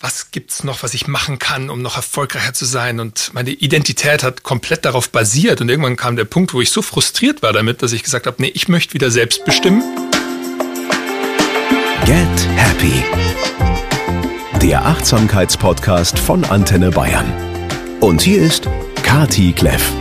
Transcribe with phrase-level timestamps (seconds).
[0.00, 3.00] was gibt's noch, was ich machen kann, um noch erfolgreicher zu sein?
[3.00, 5.60] Und meine Identität hat komplett darauf basiert.
[5.60, 8.36] Und irgendwann kam der Punkt, wo ich so frustriert war damit, dass ich gesagt habe,
[8.40, 9.82] nee, ich möchte wieder selbst bestimmen.
[12.04, 13.04] Get Happy.
[14.62, 17.32] Der Achtsamkeitspodcast von Antenne Bayern.
[18.00, 18.68] Und hier ist
[19.02, 19.92] Kati Kleff.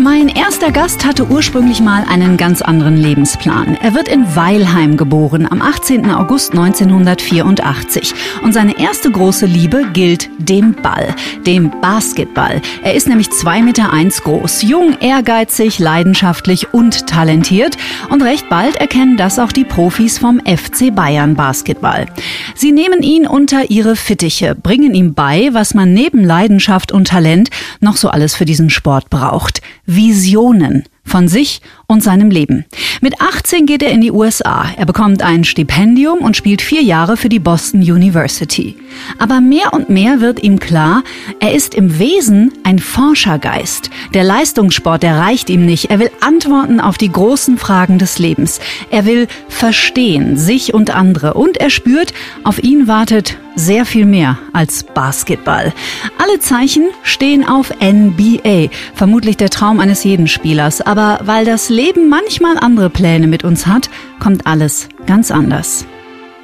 [0.00, 3.76] Mein erster Gast hatte ursprünglich mal einen ganz anderen Lebensplan.
[3.82, 6.08] Er wird in Weilheim geboren am 18.
[6.12, 11.12] August 1984 und seine erste große Liebe gilt dem Ball,
[11.46, 12.62] dem Basketball.
[12.84, 17.76] Er ist nämlich zwei Meter eins groß, jung, ehrgeizig, leidenschaftlich und talentiert
[18.08, 22.06] und recht bald erkennen das auch die Profis vom FC Bayern Basketball.
[22.54, 27.50] Sie nehmen ihn unter ihre Fittiche, bringen ihm bei, was man neben Leidenschaft und Talent
[27.80, 29.60] noch so alles für diesen Sport braucht.
[29.88, 32.64] Visionen von sich und seinem Leben.
[33.00, 34.66] Mit 18 geht er in die USA.
[34.76, 38.76] Er bekommt ein Stipendium und spielt vier Jahre für die Boston University.
[39.18, 41.02] Aber mehr und mehr wird ihm klar,
[41.40, 43.90] er ist im Wesen ein Forschergeist.
[44.14, 45.90] Der Leistungssport, der reicht ihm nicht.
[45.90, 48.60] Er will Antworten auf die großen Fragen des Lebens.
[48.90, 51.34] Er will verstehen, sich und andere.
[51.34, 52.12] Und er spürt,
[52.44, 55.72] auf ihn wartet sehr viel mehr als Basketball.
[56.18, 58.68] Alle Zeichen stehen auf NBA.
[58.94, 60.80] Vermutlich der Traum eines jeden Spielers.
[60.80, 65.86] Aber weil das Leben manchmal andere Pläne mit uns hat, kommt alles ganz anders.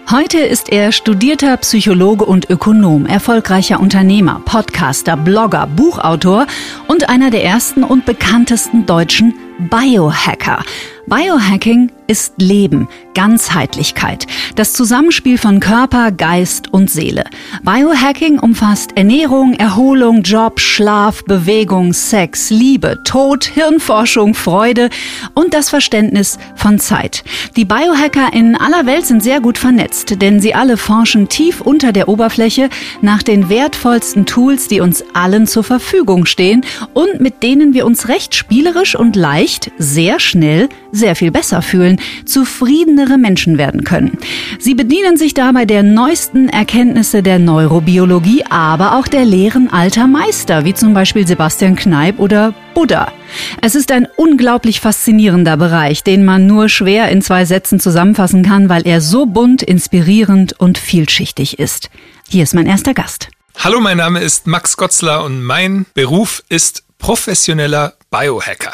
[0.08, 6.46] Heute ist er studierter Psychologe und Ökonom, erfolgreicher Unternehmer, Podcaster, Blogger, Buchautor
[6.86, 10.62] und einer der ersten und bekanntesten deutschen Biohacker.
[11.06, 17.24] Biohacking ist Leben, Ganzheitlichkeit, das Zusammenspiel von Körper, Geist und Seele.
[17.62, 24.88] Biohacking umfasst Ernährung, Erholung, Job, Schlaf, Bewegung, Sex, Liebe, Tod, Hirnforschung, Freude
[25.34, 27.22] und das Verständnis von Zeit.
[27.56, 31.92] Die Biohacker in aller Welt sind sehr gut vernetzt, denn sie alle forschen tief unter
[31.92, 32.70] der Oberfläche
[33.02, 38.08] nach den wertvollsten Tools, die uns allen zur Verfügung stehen und mit denen wir uns
[38.08, 44.18] recht spielerisch und leicht, sehr schnell sehr viel besser fühlen, zufriedenere Menschen werden können.
[44.58, 50.64] Sie bedienen sich dabei der neuesten Erkenntnisse der Neurobiologie, aber auch der Lehren alter Meister,
[50.64, 53.12] wie zum Beispiel Sebastian Kneip oder Buddha.
[53.60, 58.68] Es ist ein unglaublich faszinierender Bereich, den man nur schwer in zwei Sätzen zusammenfassen kann,
[58.68, 61.90] weil er so bunt, inspirierend und vielschichtig ist.
[62.28, 63.28] Hier ist mein erster Gast.
[63.58, 68.72] Hallo, mein Name ist Max Gotzler und mein Beruf ist professioneller Biohacker.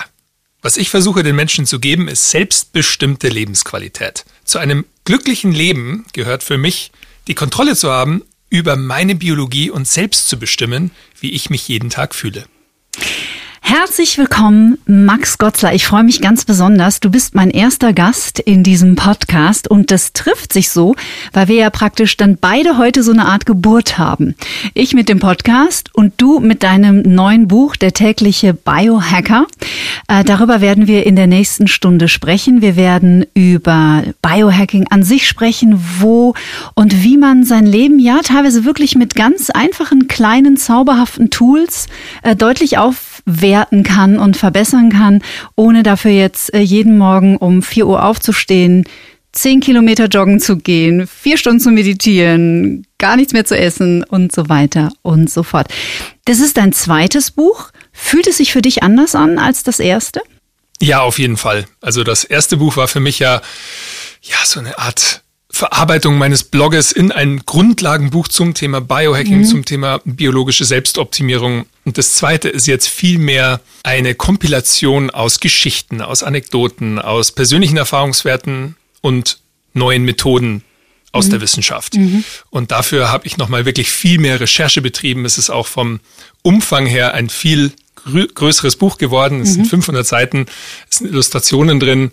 [0.63, 4.27] Was ich versuche den Menschen zu geben, ist selbstbestimmte Lebensqualität.
[4.45, 6.93] Zu einem glücklichen Leben gehört für mich,
[7.29, 11.89] die Kontrolle zu haben über meine Biologie und selbst zu bestimmen, wie ich mich jeden
[11.89, 12.45] Tag fühle.
[13.73, 15.73] Herzlich willkommen, Max Gotzler.
[15.75, 16.99] Ich freue mich ganz besonders.
[16.99, 20.97] Du bist mein erster Gast in diesem Podcast und das trifft sich so,
[21.33, 24.35] weil wir ja praktisch dann beide heute so eine Art Geburt haben.
[24.75, 29.47] Ich mit dem Podcast und du mit deinem neuen Buch, der tägliche Biohacker.
[30.09, 32.63] Äh, darüber werden wir in der nächsten Stunde sprechen.
[32.63, 36.35] Wir werden über Biohacking an sich sprechen, wo
[36.75, 41.87] und wie man sein Leben ja teilweise wirklich mit ganz einfachen, kleinen, zauberhaften Tools
[42.25, 45.23] äh, deutlich aufwerten bewerten kann und verbessern kann,
[45.57, 48.85] ohne dafür jetzt äh, jeden Morgen um 4 Uhr aufzustehen,
[49.33, 54.35] 10 Kilometer joggen zu gehen, vier Stunden zu meditieren, gar nichts mehr zu essen und
[54.35, 55.69] so weiter und so fort.
[56.25, 57.71] Das ist dein zweites Buch.
[57.93, 60.21] Fühlt es sich für dich anders an als das erste?
[60.81, 61.67] Ja, auf jeden Fall.
[61.81, 63.41] Also das erste Buch war für mich ja,
[64.23, 65.23] ja, so eine Art
[65.53, 69.45] Verarbeitung meines Bloges in ein Grundlagenbuch zum Thema Biohacking, mhm.
[69.45, 71.67] zum Thema biologische Selbstoptimierung.
[71.85, 78.77] Und das zweite ist jetzt vielmehr eine Kompilation aus Geschichten, aus Anekdoten, aus persönlichen Erfahrungswerten
[79.01, 79.41] und
[79.75, 80.63] neuen Methoden
[81.13, 81.31] aus mhm.
[81.31, 81.95] der Wissenschaft.
[81.95, 82.25] Mhm.
[82.51, 85.25] Und dafür habe ich nochmal wirklich viel mehr Recherche betrieben.
[85.25, 86.01] Es ist auch vom
[86.43, 87.73] Umfang her ein viel
[88.35, 89.41] größeres Buch geworden.
[89.41, 90.07] Es sind 500 mhm.
[90.07, 90.47] Seiten,
[90.89, 92.13] es sind Illustrationen drin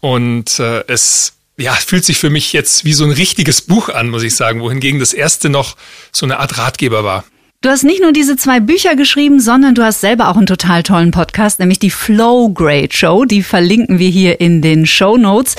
[0.00, 4.08] und äh, es ja, fühlt sich für mich jetzt wie so ein richtiges Buch an,
[4.08, 5.76] muss ich sagen, wohingegen das erste noch
[6.12, 7.24] so eine Art Ratgeber war.
[7.62, 10.82] Du hast nicht nur diese zwei Bücher geschrieben, sondern du hast selber auch einen total
[10.82, 13.26] tollen Podcast, nämlich die Flow Grade Show.
[13.26, 15.56] Die verlinken wir hier in den Show Notes.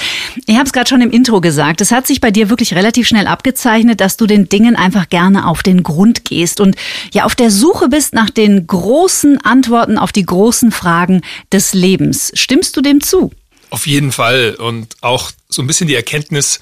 [0.47, 1.79] Ich habe es gerade schon im Intro gesagt.
[1.79, 5.47] Es hat sich bei dir wirklich relativ schnell abgezeichnet, dass du den Dingen einfach gerne
[5.47, 6.75] auf den Grund gehst und
[7.13, 11.21] ja auf der Suche bist nach den großen Antworten auf die großen Fragen
[11.51, 12.31] des Lebens.
[12.33, 13.29] Stimmst du dem zu?
[13.71, 14.55] Auf jeden Fall.
[14.55, 16.59] Und auch so ein bisschen die Erkenntnis,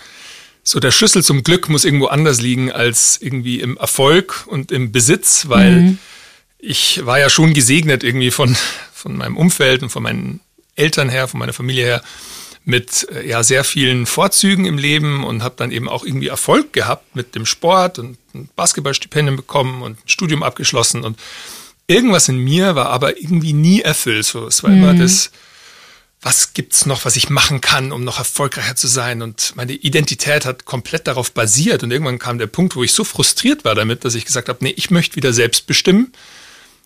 [0.63, 4.91] so der Schlüssel zum Glück muss irgendwo anders liegen als irgendwie im Erfolg und im
[4.91, 5.97] Besitz, weil mhm.
[6.59, 8.55] ich war ja schon gesegnet irgendwie von,
[8.93, 10.39] von meinem Umfeld und von meinen
[10.75, 12.03] Eltern her, von meiner Familie her,
[12.65, 16.71] mit äh, ja sehr vielen Vorzügen im Leben und habe dann eben auch irgendwie Erfolg
[16.73, 21.17] gehabt mit dem Sport und ein Basketballstipendium bekommen und ein Studium abgeschlossen und
[21.87, 24.25] irgendwas in mir war aber irgendwie nie erfüllt.
[24.25, 24.77] So, es war mhm.
[24.77, 25.31] immer das,
[26.21, 29.21] was gibt's noch, was ich machen kann, um noch erfolgreicher zu sein?
[29.21, 31.81] Und meine Identität hat komplett darauf basiert.
[31.83, 34.59] Und irgendwann kam der Punkt, wo ich so frustriert war damit, dass ich gesagt habe,
[34.61, 36.11] nee, ich möchte wieder selbst bestimmen.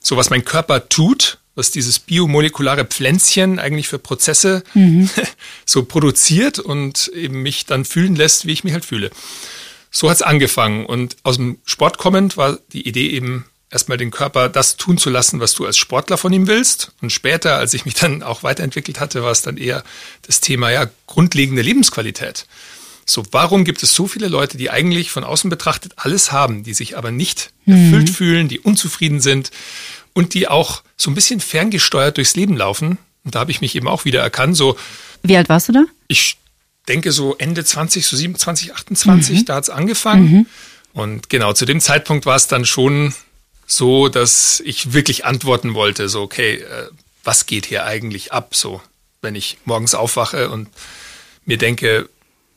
[0.02, 5.10] So was mein Körper tut, was dieses biomolekulare Pflänzchen eigentlich für Prozesse mhm.
[5.66, 9.10] so produziert und eben mich dann fühlen lässt, wie ich mich halt fühle.
[9.90, 10.86] So hat's angefangen.
[10.86, 15.10] Und aus dem Sport kommend war die Idee eben, erstmal den Körper das tun zu
[15.10, 16.92] lassen, was du als Sportler von ihm willst.
[17.02, 19.84] Und später, als ich mich dann auch weiterentwickelt hatte, war es dann eher
[20.22, 22.46] das Thema ja grundlegende Lebensqualität.
[23.06, 26.74] So, warum gibt es so viele Leute, die eigentlich von außen betrachtet alles haben, die
[26.74, 27.86] sich aber nicht mhm.
[27.86, 29.52] erfüllt fühlen, die unzufrieden sind
[30.14, 32.98] und die auch so ein bisschen ferngesteuert durchs Leben laufen?
[33.26, 34.56] Und da habe ich mich eben auch wieder erkannt.
[34.56, 34.78] So,
[35.22, 35.84] Wie alt warst du da?
[36.08, 36.38] Ich
[36.88, 39.46] denke so Ende 20, so 27, 28, mhm.
[39.46, 40.32] da hat es angefangen.
[40.32, 40.46] Mhm.
[40.94, 43.14] Und genau zu dem Zeitpunkt war es dann schon
[43.66, 46.90] so, dass ich wirklich antworten wollte, so, okay, äh,
[47.24, 48.56] was geht hier eigentlich ab?
[48.56, 48.82] So,
[49.22, 50.70] wenn ich morgens aufwache und
[51.46, 52.10] mir denke,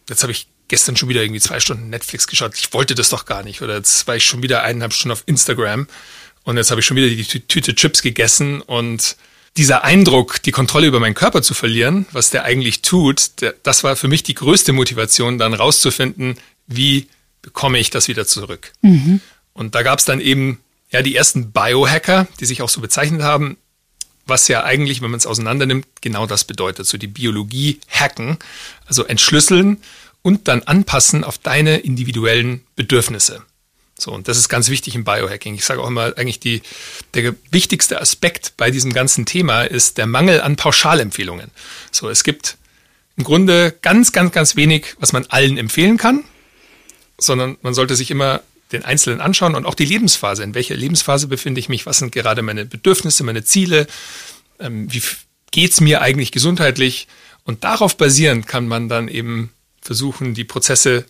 [0.08, 3.25] jetzt habe ich gestern schon wieder irgendwie zwei Stunden Netflix geschaut, ich wollte das doch
[3.25, 3.62] gar nicht.
[3.62, 5.87] Oder jetzt war ich schon wieder eineinhalb Stunden auf Instagram
[6.44, 9.17] und jetzt habe ich schon wieder die Tüte Chips gegessen und
[9.56, 13.85] dieser Eindruck, die Kontrolle über meinen Körper zu verlieren, was der eigentlich tut, der, das
[13.85, 17.09] war für mich die größte Motivation, dann rauszufinden, wie
[17.41, 18.73] bekomme ich das wieder zurück.
[18.82, 19.20] Mhm.
[19.55, 20.61] Und da gab es dann eben
[20.91, 23.56] ja, die ersten Biohacker, die sich auch so bezeichnet haben,
[24.27, 26.87] was ja eigentlich, wenn man es auseinandernimmt, genau das bedeutet.
[26.87, 28.38] So die Biologie hacken,
[28.87, 29.79] also entschlüsseln
[30.23, 33.43] und dann anpassen auf deine individuellen Bedürfnisse.
[33.99, 35.55] So, und das ist ganz wichtig im Biohacking.
[35.55, 36.61] Ich sage auch immer, eigentlich die,
[37.15, 41.50] der wichtigste Aspekt bei diesem ganzen Thema ist der Mangel an Pauschalempfehlungen.
[41.91, 42.59] So, es gibt
[43.17, 46.25] im Grunde ganz, ganz, ganz wenig, was man allen empfehlen kann,
[47.17, 48.43] sondern man sollte sich immer
[48.76, 50.43] den Einzelnen anschauen und auch die Lebensphase.
[50.43, 51.87] In welcher Lebensphase befinde ich mich?
[51.87, 53.87] Was sind gerade meine Bedürfnisse, meine Ziele?
[54.58, 55.02] Ähm, wie
[55.50, 57.08] geht's mir eigentlich gesundheitlich?
[57.44, 59.50] Und darauf basierend kann man dann eben
[59.81, 61.06] versuchen, die Prozesse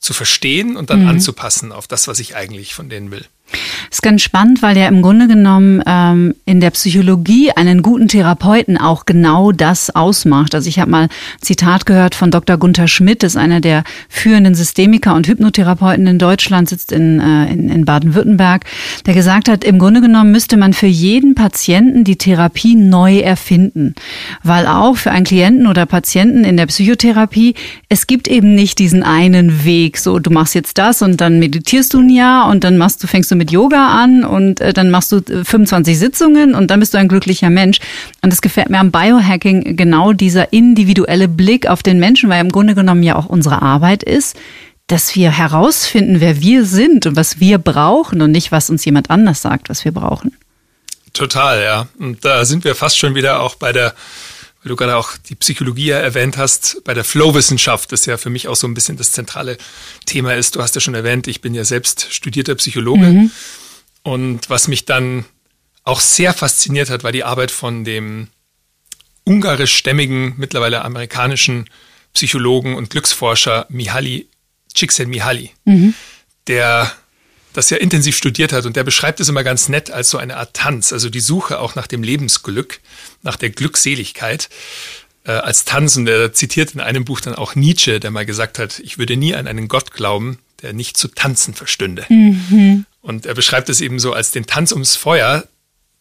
[0.00, 1.08] zu verstehen und dann mhm.
[1.08, 3.24] anzupassen auf das, was ich eigentlich von denen will.
[3.50, 8.08] Das ist ganz spannend, weil ja im Grunde genommen ähm, in der Psychologie einen guten
[8.08, 10.54] Therapeuten auch genau das ausmacht.
[10.54, 11.08] Also ich habe mal ein
[11.40, 12.58] Zitat gehört von Dr.
[12.58, 17.70] Gunther Schmidt, ist einer der führenden Systemiker und Hypnotherapeuten in Deutschland, sitzt in, äh, in,
[17.70, 18.66] in Baden-Württemberg,
[19.06, 23.94] der gesagt hat, im Grunde genommen müsste man für jeden Patienten die Therapie neu erfinden.
[24.42, 27.54] Weil auch für einen Klienten oder Patienten in der Psychotherapie,
[27.88, 31.94] es gibt eben nicht diesen einen Weg, so du machst jetzt das und dann meditierst
[31.94, 34.90] du ein Jahr und dann machst du, fängst du mit Yoga an und äh, dann
[34.90, 37.78] machst du 25 äh, Sitzungen und dann bist du ein glücklicher Mensch.
[38.20, 42.52] Und das gefällt mir am Biohacking genau dieser individuelle Blick auf den Menschen, weil im
[42.52, 44.36] Grunde genommen ja auch unsere Arbeit ist,
[44.88, 49.10] dass wir herausfinden, wer wir sind und was wir brauchen und nicht, was uns jemand
[49.10, 50.36] anders sagt, was wir brauchen.
[51.12, 51.88] Total, ja.
[51.98, 53.94] Und da sind wir fast schon wieder auch bei der
[54.62, 58.48] weil du gerade auch die Psychologie erwähnt hast, bei der Flow-Wissenschaft, das ja für mich
[58.48, 59.56] auch so ein bisschen das zentrale
[60.04, 60.56] Thema ist.
[60.56, 63.06] Du hast ja schon erwähnt, ich bin ja selbst studierter Psychologe.
[63.06, 63.30] Mhm.
[64.02, 65.24] Und was mich dann
[65.84, 68.28] auch sehr fasziniert hat, war die Arbeit von dem
[69.24, 71.68] ungarischstämmigen, mittlerweile amerikanischen
[72.14, 74.28] Psychologen und Glücksforscher Mihaly
[74.74, 75.94] Csikszentmihalyi, mhm.
[76.46, 76.92] der
[77.52, 80.36] das ja intensiv studiert hat und der beschreibt es immer ganz nett als so eine
[80.36, 82.80] Art Tanz, also die Suche auch nach dem Lebensglück,
[83.22, 84.48] nach der Glückseligkeit
[85.24, 85.96] äh, als Tanz.
[85.96, 89.16] Und er zitiert in einem Buch dann auch Nietzsche, der mal gesagt hat, ich würde
[89.16, 92.04] nie an einen Gott glauben, der nicht zu tanzen verstünde.
[92.08, 92.84] Mhm.
[93.00, 95.46] Und er beschreibt es eben so als den Tanz ums Feuer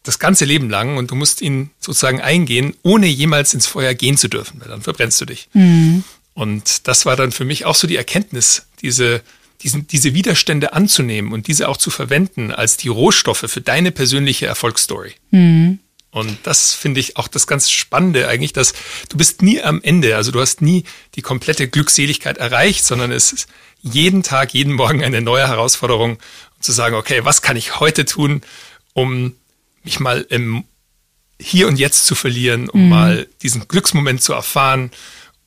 [0.03, 4.17] das ganze Leben lang und du musst ihn sozusagen eingehen, ohne jemals ins Feuer gehen
[4.17, 5.49] zu dürfen, weil dann verbrennst du dich.
[5.53, 6.03] Mhm.
[6.33, 9.21] Und das war dann für mich auch so die Erkenntnis, diese
[9.61, 14.45] diesen, diese Widerstände anzunehmen und diese auch zu verwenden als die Rohstoffe für deine persönliche
[14.45, 15.15] Erfolgsstory.
[15.31, 15.79] Mhm.
[16.11, 18.73] Und das finde ich auch das ganz Spannende eigentlich, dass
[19.09, 20.83] du bist nie am Ende, also du hast nie
[21.15, 23.47] die komplette Glückseligkeit erreicht, sondern es ist
[23.81, 28.05] jeden Tag, jeden Morgen eine neue Herausforderung, um zu sagen, okay, was kann ich heute
[28.05, 28.41] tun,
[28.93, 29.35] um
[29.83, 30.63] mich mal im
[31.39, 32.89] Hier und Jetzt zu verlieren, um mhm.
[32.89, 34.91] mal diesen Glücksmoment zu erfahren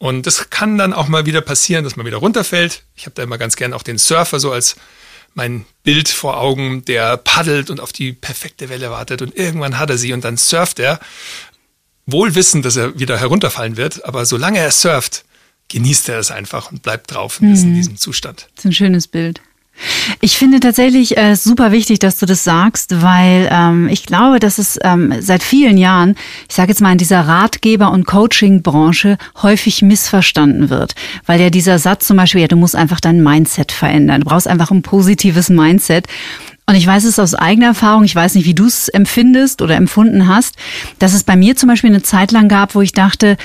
[0.01, 2.85] und das kann dann auch mal wieder passieren, dass man wieder runterfällt.
[2.97, 4.77] Ich habe da immer ganz gern auch den Surfer so als
[5.35, 9.91] mein Bild vor Augen, der paddelt und auf die perfekte Welle wartet und irgendwann hat
[9.91, 11.01] er sie und dann surft er,
[12.07, 15.27] wohl wissend, dass er wieder herunterfallen wird, aber solange er surft,
[15.69, 17.53] genießt er es einfach und bleibt drauf und mhm.
[17.53, 18.49] ist in diesem Zustand.
[18.55, 19.43] Das ist ein schönes Bild.
[20.21, 24.59] Ich finde tatsächlich äh, super wichtig, dass du das sagst, weil ähm, ich glaube, dass
[24.59, 26.15] es ähm, seit vielen Jahren,
[26.49, 30.95] ich sage jetzt mal in dieser Ratgeber- und Coaching-Branche häufig missverstanden wird,
[31.27, 34.49] weil ja dieser Satz zum Beispiel, ja, du musst einfach dein Mindset verändern, du brauchst
[34.49, 36.07] einfach ein positives Mindset.
[36.67, 39.75] Und ich weiß es aus eigener Erfahrung, ich weiß nicht, wie du es empfindest oder
[39.75, 40.55] empfunden hast,
[41.01, 43.37] dass es bei mir zum Beispiel eine Zeit lang gab, wo ich dachte,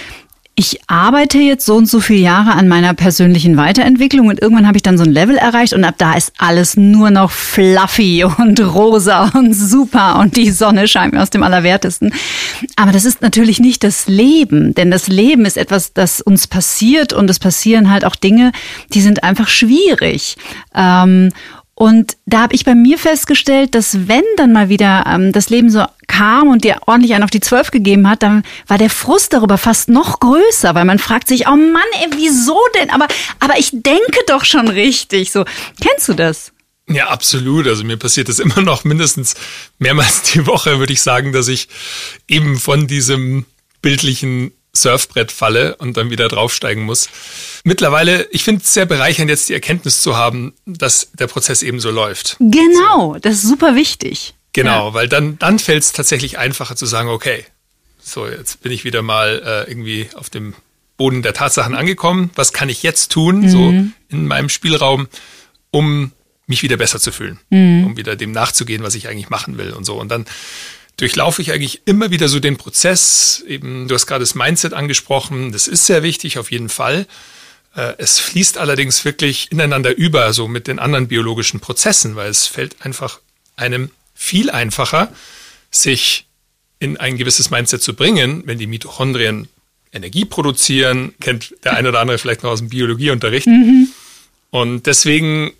[0.58, 4.78] ich arbeite jetzt so und so viele Jahre an meiner persönlichen Weiterentwicklung und irgendwann habe
[4.78, 8.62] ich dann so ein Level erreicht und ab da ist alles nur noch fluffy und
[8.62, 12.14] rosa und super und die Sonne scheint mir aus dem Allerwertesten.
[12.78, 17.12] Aber das ist natürlich nicht das Leben, denn das Leben ist etwas, das uns passiert
[17.12, 18.54] und es passieren halt auch Dinge,
[18.94, 20.38] die sind einfach schwierig.
[20.74, 21.32] Ähm,
[21.77, 25.70] und da habe ich bei mir festgestellt, dass wenn dann mal wieder ähm, das Leben
[25.70, 29.34] so kam und dir ordentlich einen auf die Zwölf gegeben hat, dann war der Frust
[29.34, 32.89] darüber fast noch größer, weil man fragt sich, oh Mann, ey, wieso denn?
[32.91, 33.10] Aber,
[33.41, 35.34] aber ich denke doch schon richtig.
[35.34, 35.44] So,
[35.82, 36.53] kennst du das?
[36.88, 37.67] Ja, absolut.
[37.67, 39.36] Also mir passiert das immer noch mindestens
[39.77, 41.67] mehrmals die Woche, würde ich sagen, dass ich
[42.29, 43.46] eben von diesem
[43.82, 47.10] bildlichen Surfbrett falle und dann wieder draufsteigen muss.
[47.63, 51.79] Mittlerweile, ich finde es sehr bereichernd, jetzt die Erkenntnis zu haben, dass der Prozess eben
[51.79, 52.38] so läuft.
[52.39, 53.20] Genau, so.
[53.20, 54.34] das ist super wichtig.
[54.53, 54.94] Genau, ja.
[54.94, 57.46] weil dann, dann fällt es tatsächlich einfacher zu sagen, okay,
[58.01, 60.53] so, jetzt bin ich wieder mal äh, irgendwie auf dem
[60.96, 62.29] Boden der Tatsachen angekommen.
[62.36, 63.50] Was kann ich jetzt tun, mhm.
[63.50, 63.74] so
[64.10, 65.08] in meinem Spielraum,
[65.72, 66.12] um
[66.48, 67.88] mich wieder besser zu fühlen, mhm.
[67.88, 70.00] um wieder dem nachzugehen, was ich eigentlich machen will und so.
[70.00, 70.25] Und dann
[70.98, 73.44] durchlaufe ich eigentlich immer wieder so den Prozess.
[73.48, 75.52] Eben, du hast gerade das Mindset angesprochen.
[75.52, 77.06] Das ist sehr wichtig, auf jeden Fall.
[77.75, 82.48] Äh, es fließt allerdings wirklich ineinander über, so mit den anderen biologischen Prozessen, weil es
[82.48, 83.20] fällt einfach
[83.56, 85.12] einem viel einfacher,
[85.72, 86.25] sich
[86.80, 89.48] in ein gewisses Mindset zu bringen, wenn die Mitochondrien
[89.92, 93.48] Energie produzieren, kennt der eine oder andere vielleicht noch aus dem Biologieunterricht.
[93.48, 93.90] Mhm.
[94.52, 95.54] Und deswegen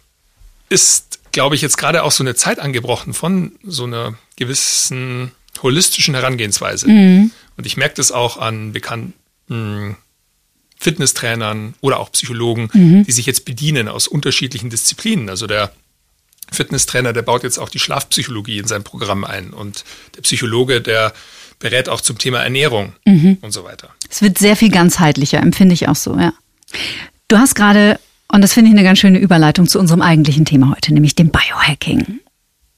[0.70, 6.16] ist glaube ich, jetzt gerade auch so eine Zeit angebrochen von so einer gewissen holistischen
[6.16, 6.90] Herangehensweise.
[6.90, 7.32] Mhm.
[7.58, 9.98] Und ich merke das auch an bekannten
[10.78, 13.04] Fitnesstrainern oder auch Psychologen, mhm.
[13.06, 15.30] die sich jetzt bedienen aus unterschiedlichen Disziplinen.
[15.30, 15.72] Also der
[16.52, 19.84] Fitnesstrainer, der baut jetzt auch die Schlafpsychologie in sein Programm ein und
[20.16, 21.14] der Psychologe, der
[21.60, 23.38] berät auch zum Thema Ernährung mhm.
[23.42, 23.90] und so weiter.
[24.10, 26.34] Es wird sehr viel ganzheitlicher, empfinde ich auch so, ja.
[27.28, 30.70] Du hast gerade und das finde ich eine ganz schöne Überleitung zu unserem eigentlichen Thema
[30.76, 32.20] heute, nämlich dem Biohacking.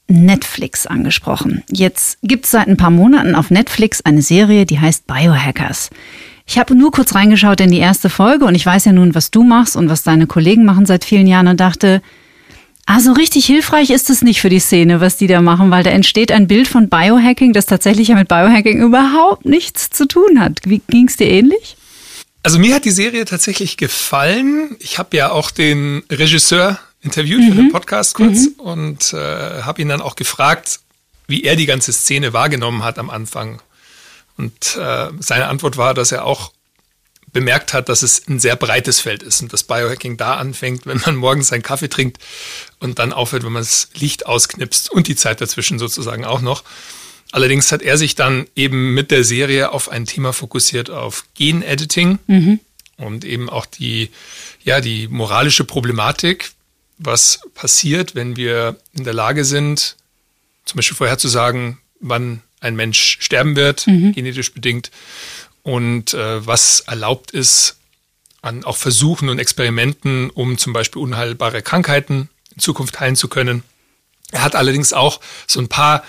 [0.08, 1.62] Netflix angesprochen.
[1.70, 5.90] Jetzt gibt es seit ein paar Monaten auf Netflix eine Serie, die heißt Biohackers.
[6.46, 9.30] Ich habe nur kurz reingeschaut in die erste Folge und ich weiß ja nun, was
[9.30, 12.00] du machst und was deine Kollegen machen seit vielen Jahren und dachte,
[12.86, 15.84] ah, so richtig hilfreich ist es nicht für die Szene, was die da machen, weil
[15.84, 20.40] da entsteht ein Bild von Biohacking, das tatsächlich ja mit Biohacking überhaupt nichts zu tun
[20.40, 20.60] hat.
[20.64, 21.76] Wie ging es dir ähnlich?
[22.42, 24.76] Also mir hat die Serie tatsächlich gefallen.
[24.78, 27.48] Ich habe ja auch den Regisseur interviewt mhm.
[27.48, 27.72] für den mhm.
[27.72, 28.60] Podcast kurz mhm.
[28.60, 30.80] und äh, habe ihn dann auch gefragt,
[31.26, 33.60] wie er die ganze Szene wahrgenommen hat am Anfang.
[34.36, 36.52] Und äh, seine Antwort war, dass er auch
[37.32, 41.00] bemerkt hat, dass es ein sehr breites Feld ist und das Biohacking da anfängt, wenn
[41.04, 42.18] man morgens seinen Kaffee trinkt
[42.80, 46.64] und dann aufhört, wenn man das Licht ausknipst und die Zeit dazwischen sozusagen auch noch.
[47.30, 52.18] Allerdings hat er sich dann eben mit der Serie auf ein Thema fokussiert, auf Gen-Editing
[52.26, 52.60] mhm.
[52.96, 54.10] und eben auch die,
[54.64, 56.52] ja, die moralische Problematik,
[56.98, 59.96] was passiert, wenn wir in der Lage sind,
[60.64, 64.12] zum Beispiel vorherzusagen, wann ein Mensch sterben wird, mhm.
[64.12, 64.90] genetisch bedingt,
[65.62, 67.76] und äh, was erlaubt ist
[68.40, 73.62] an auch Versuchen und Experimenten, um zum Beispiel unheilbare Krankheiten in Zukunft heilen zu können.
[74.30, 76.04] Er hat allerdings auch so ein paar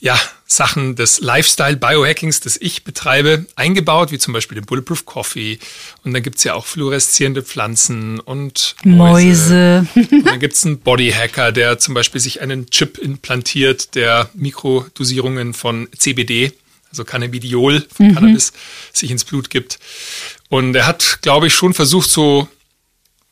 [0.00, 5.58] ja, Sachen des Lifestyle-Biohackings, das ich betreibe, eingebaut, wie zum Beispiel den Bulletproof Coffee.
[6.04, 9.86] Und dann gibt's ja auch fluoreszierende Pflanzen und Mäuse.
[9.94, 10.10] Mäuse.
[10.10, 15.88] und dann gibt's einen Bodyhacker, der zum Beispiel sich einen Chip implantiert, der Mikrodosierungen von
[15.96, 16.52] CBD,
[16.90, 18.14] also Cannabidiol von mhm.
[18.14, 18.52] Cannabis,
[18.92, 19.78] sich ins Blut gibt.
[20.48, 22.48] Und er hat, glaube ich, schon versucht, so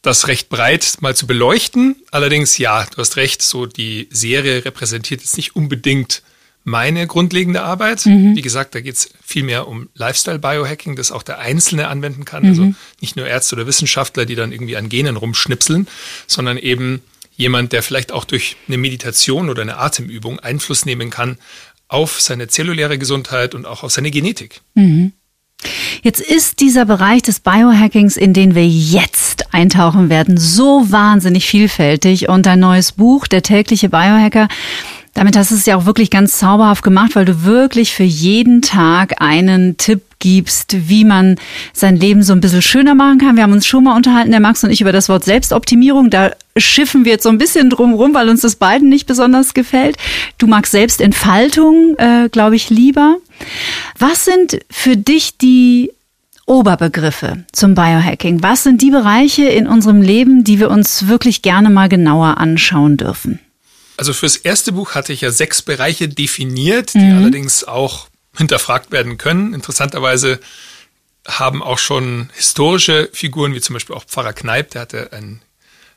[0.03, 1.97] das recht breit mal zu beleuchten.
[2.11, 6.23] Allerdings, ja, du hast recht, so die Serie repräsentiert jetzt nicht unbedingt
[6.67, 8.05] meine grundlegende Arbeit.
[8.07, 8.35] Mhm.
[8.35, 12.45] Wie gesagt, da geht es viel mehr um Lifestyle-Biohacking, das auch der Einzelne anwenden kann.
[12.45, 12.69] Also mhm.
[12.69, 15.87] Also nicht nur Ärzte oder Wissenschaftler, die dann irgendwie an Genen rumschnipseln,
[16.27, 17.03] sondern eben
[17.37, 21.39] jemand, der vielleicht auch durch eine Meditation oder eine Atemübung Einfluss nehmen kann
[21.87, 24.61] auf seine zelluläre Gesundheit und auch auf seine Genetik.
[24.75, 25.13] Mhm.
[26.03, 32.29] Jetzt ist dieser Bereich des Biohackings, in den wir jetzt eintauchen werden, so wahnsinnig vielfältig.
[32.29, 34.49] Und ein neues Buch, Der tägliche Biohacker,
[35.17, 38.61] damit hast du es ja auch wirklich ganz zauberhaft gemacht, weil du wirklich für jeden
[38.61, 41.37] Tag einen Tipp gibst, wie man
[41.73, 43.37] sein Leben so ein bisschen schöner machen kann.
[43.37, 46.11] Wir haben uns schon mal unterhalten, der Max und ich, über das Wort Selbstoptimierung.
[46.11, 49.55] Da schiffen wir jetzt so ein bisschen drum rum, weil uns das beiden nicht besonders
[49.55, 49.97] gefällt.
[50.37, 53.17] Du magst Selbstentfaltung, äh, glaube ich, lieber.
[53.99, 55.93] Was sind für dich die
[56.45, 58.43] Oberbegriffe zum Biohacking?
[58.43, 62.99] Was sind die Bereiche in unserem Leben, die wir uns wirklich gerne mal genauer anschauen
[62.99, 63.41] dürfen?
[63.97, 67.19] Also fürs erste Buch hatte ich ja sechs Bereiche definiert, die mhm.
[67.19, 69.55] allerdings auch hinterfragt werden können.
[69.55, 70.41] Interessanterweise
[71.27, 75.43] haben auch schon historische Figuren, wie zum Beispiel auch Pfarrer Kneip, der hatte ein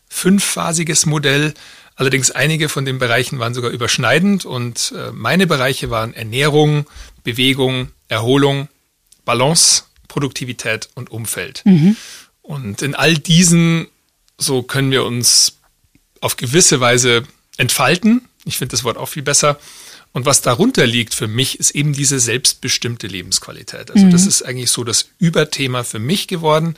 [0.08, 1.54] fünfphasiges Modell.
[1.96, 6.86] Allerdings einige von den Bereichen waren sogar überschneidend und äh, meine Bereiche waren Ernährung,
[7.24, 8.70] Bewegung, Erholung,
[9.26, 11.62] Balance, Produktivität und Umfeld.
[11.66, 11.98] Mhm.
[12.42, 13.88] Und in all diesen,
[14.38, 15.58] so können wir uns
[16.22, 17.24] auf gewisse Weise
[17.60, 18.22] entfalten.
[18.46, 19.60] Ich finde das Wort auch viel besser.
[20.12, 23.92] Und was darunter liegt für mich, ist eben diese selbstbestimmte Lebensqualität.
[23.92, 24.12] Also mhm.
[24.12, 26.76] das ist eigentlich so das Überthema für mich geworden,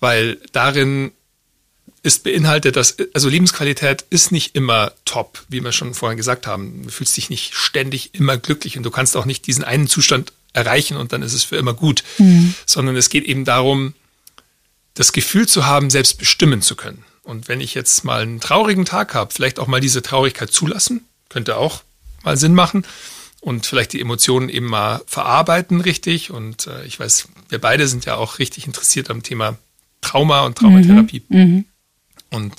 [0.00, 1.12] weil darin
[2.02, 6.84] ist beinhaltet, dass, also Lebensqualität ist nicht immer top, wie wir schon vorhin gesagt haben.
[6.84, 10.32] Du fühlst dich nicht ständig immer glücklich und du kannst auch nicht diesen einen Zustand
[10.52, 12.54] erreichen und dann ist es für immer gut, mhm.
[12.66, 13.94] sondern es geht eben darum,
[14.94, 17.04] das Gefühl zu haben, selbst bestimmen zu können.
[17.28, 21.04] Und wenn ich jetzt mal einen traurigen Tag habe, vielleicht auch mal diese Traurigkeit zulassen,
[21.28, 21.82] könnte auch
[22.24, 22.86] mal Sinn machen
[23.42, 26.30] und vielleicht die Emotionen eben mal verarbeiten richtig.
[26.30, 29.58] Und äh, ich weiß, wir beide sind ja auch richtig interessiert am Thema
[30.00, 31.22] Trauma und Traumatherapie.
[31.28, 31.64] Mhm, mhm.
[32.30, 32.54] Und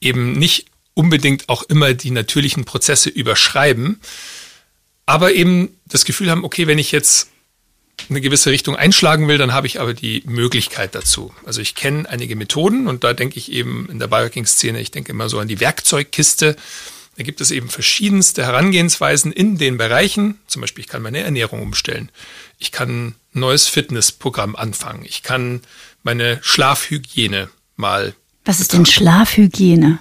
[0.00, 4.00] eben nicht unbedingt auch immer die natürlichen Prozesse überschreiben,
[5.06, 7.30] aber eben das Gefühl haben, okay, wenn ich jetzt
[8.08, 11.34] eine gewisse Richtung einschlagen will, dann habe ich aber die Möglichkeit dazu.
[11.44, 15.12] Also ich kenne einige Methoden und da denke ich eben in der Biohacking-Szene, ich denke
[15.12, 16.56] immer so an die Werkzeugkiste.
[17.16, 20.38] Da gibt es eben verschiedenste Herangehensweisen in den Bereichen.
[20.46, 22.10] Zum Beispiel, ich kann meine Ernährung umstellen.
[22.58, 25.04] Ich kann ein neues Fitnessprogramm anfangen.
[25.04, 25.62] Ich kann
[26.04, 28.14] meine Schlafhygiene mal.
[28.44, 29.98] Was ist denn Schlafhygiene?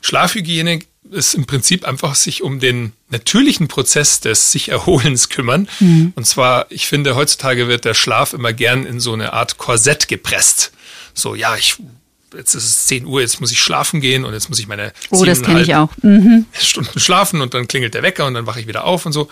[0.00, 0.80] Schlafhygiene
[1.10, 5.68] ist im Prinzip einfach sich um den natürlichen Prozess des sich Erholens kümmern.
[5.80, 6.12] Mhm.
[6.14, 10.08] Und zwar, ich finde, heutzutage wird der Schlaf immer gern in so eine Art Korsett
[10.08, 10.72] gepresst.
[11.14, 11.76] So, ja, ich
[12.36, 14.92] jetzt ist es 10 Uhr, jetzt muss ich schlafen gehen und jetzt muss ich meine
[15.10, 15.90] oh, das kenne ich auch.
[16.02, 16.46] Mhm.
[16.52, 19.28] Stunden schlafen und dann klingelt der Wecker und dann wache ich wieder auf und so.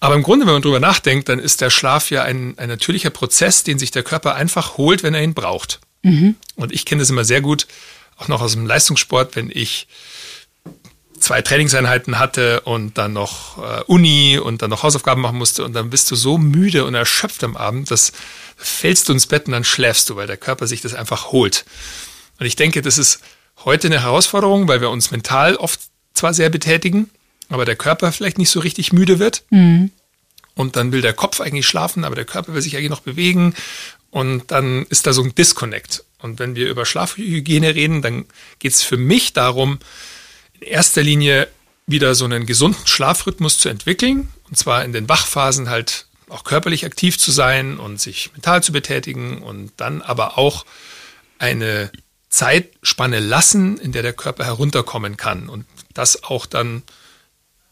[0.00, 3.10] Aber im Grunde, wenn man drüber nachdenkt, dann ist der Schlaf ja ein, ein natürlicher
[3.10, 5.80] Prozess, den sich der Körper einfach holt, wenn er ihn braucht.
[6.02, 6.36] Mhm.
[6.56, 7.66] Und ich kenne das immer sehr gut,
[8.16, 9.86] auch noch aus dem Leistungssport, wenn ich
[11.22, 15.72] zwei Trainingseinheiten hatte und dann noch äh, Uni und dann noch Hausaufgaben machen musste und
[15.72, 18.12] dann bist du so müde und erschöpft am Abend, dass
[18.56, 21.64] fällst du ins Bett und dann schläfst du, weil der Körper sich das einfach holt.
[22.38, 23.20] Und ich denke, das ist
[23.64, 25.80] heute eine Herausforderung, weil wir uns mental oft
[26.14, 27.10] zwar sehr betätigen,
[27.48, 29.44] aber der Körper vielleicht nicht so richtig müde wird.
[29.50, 29.90] Mhm.
[30.54, 33.54] Und dann will der Kopf eigentlich schlafen, aber der Körper will sich eigentlich noch bewegen.
[34.10, 36.04] Und dann ist da so ein Disconnect.
[36.18, 38.26] Und wenn wir über Schlafhygiene reden, dann
[38.58, 39.78] geht es für mich darum,
[40.62, 41.48] in erster Linie
[41.86, 44.32] wieder so einen gesunden Schlafrhythmus zu entwickeln.
[44.48, 48.72] Und zwar in den Wachphasen halt auch körperlich aktiv zu sein und sich mental zu
[48.72, 50.64] betätigen und dann aber auch
[51.38, 51.90] eine
[52.28, 55.48] Zeitspanne lassen, in der der Körper herunterkommen kann.
[55.48, 56.82] Und das auch dann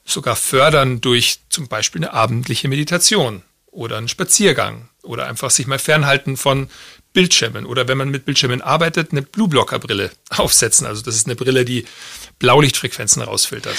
[0.05, 5.79] sogar fördern durch zum Beispiel eine abendliche Meditation oder einen Spaziergang oder einfach sich mal
[5.79, 6.69] fernhalten von
[7.13, 10.87] Bildschirmen oder wenn man mit Bildschirmen arbeitet, eine Blue Blocker Brille aufsetzen.
[10.87, 11.87] Also das ist eine Brille, die
[12.41, 13.77] Blaulichtfrequenzen rausfiltert.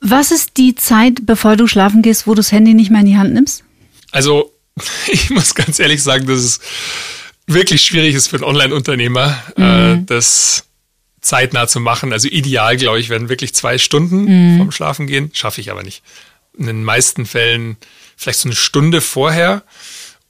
[0.00, 3.06] Was ist die Zeit, bevor du schlafen gehst, wo du das Handy nicht mehr in
[3.06, 3.62] die Hand nimmst?
[4.10, 4.52] Also
[5.08, 6.60] ich muss ganz ehrlich sagen, dass es
[7.46, 10.06] wirklich schwierig ist für einen Online-Unternehmer, äh, mhm.
[10.06, 10.64] das
[11.20, 12.12] zeitnah zu machen.
[12.12, 14.56] Also ideal, glaube ich, werden wirklich zwei Stunden mhm.
[14.56, 15.30] vorm Schlafen gehen.
[15.34, 16.02] Schaffe ich aber nicht.
[16.56, 17.76] In den meisten Fällen
[18.16, 19.62] vielleicht so eine Stunde vorher.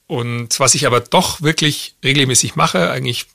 [0.07, 3.25] Und was ich aber doch wirklich regelmäßig mache, eigentlich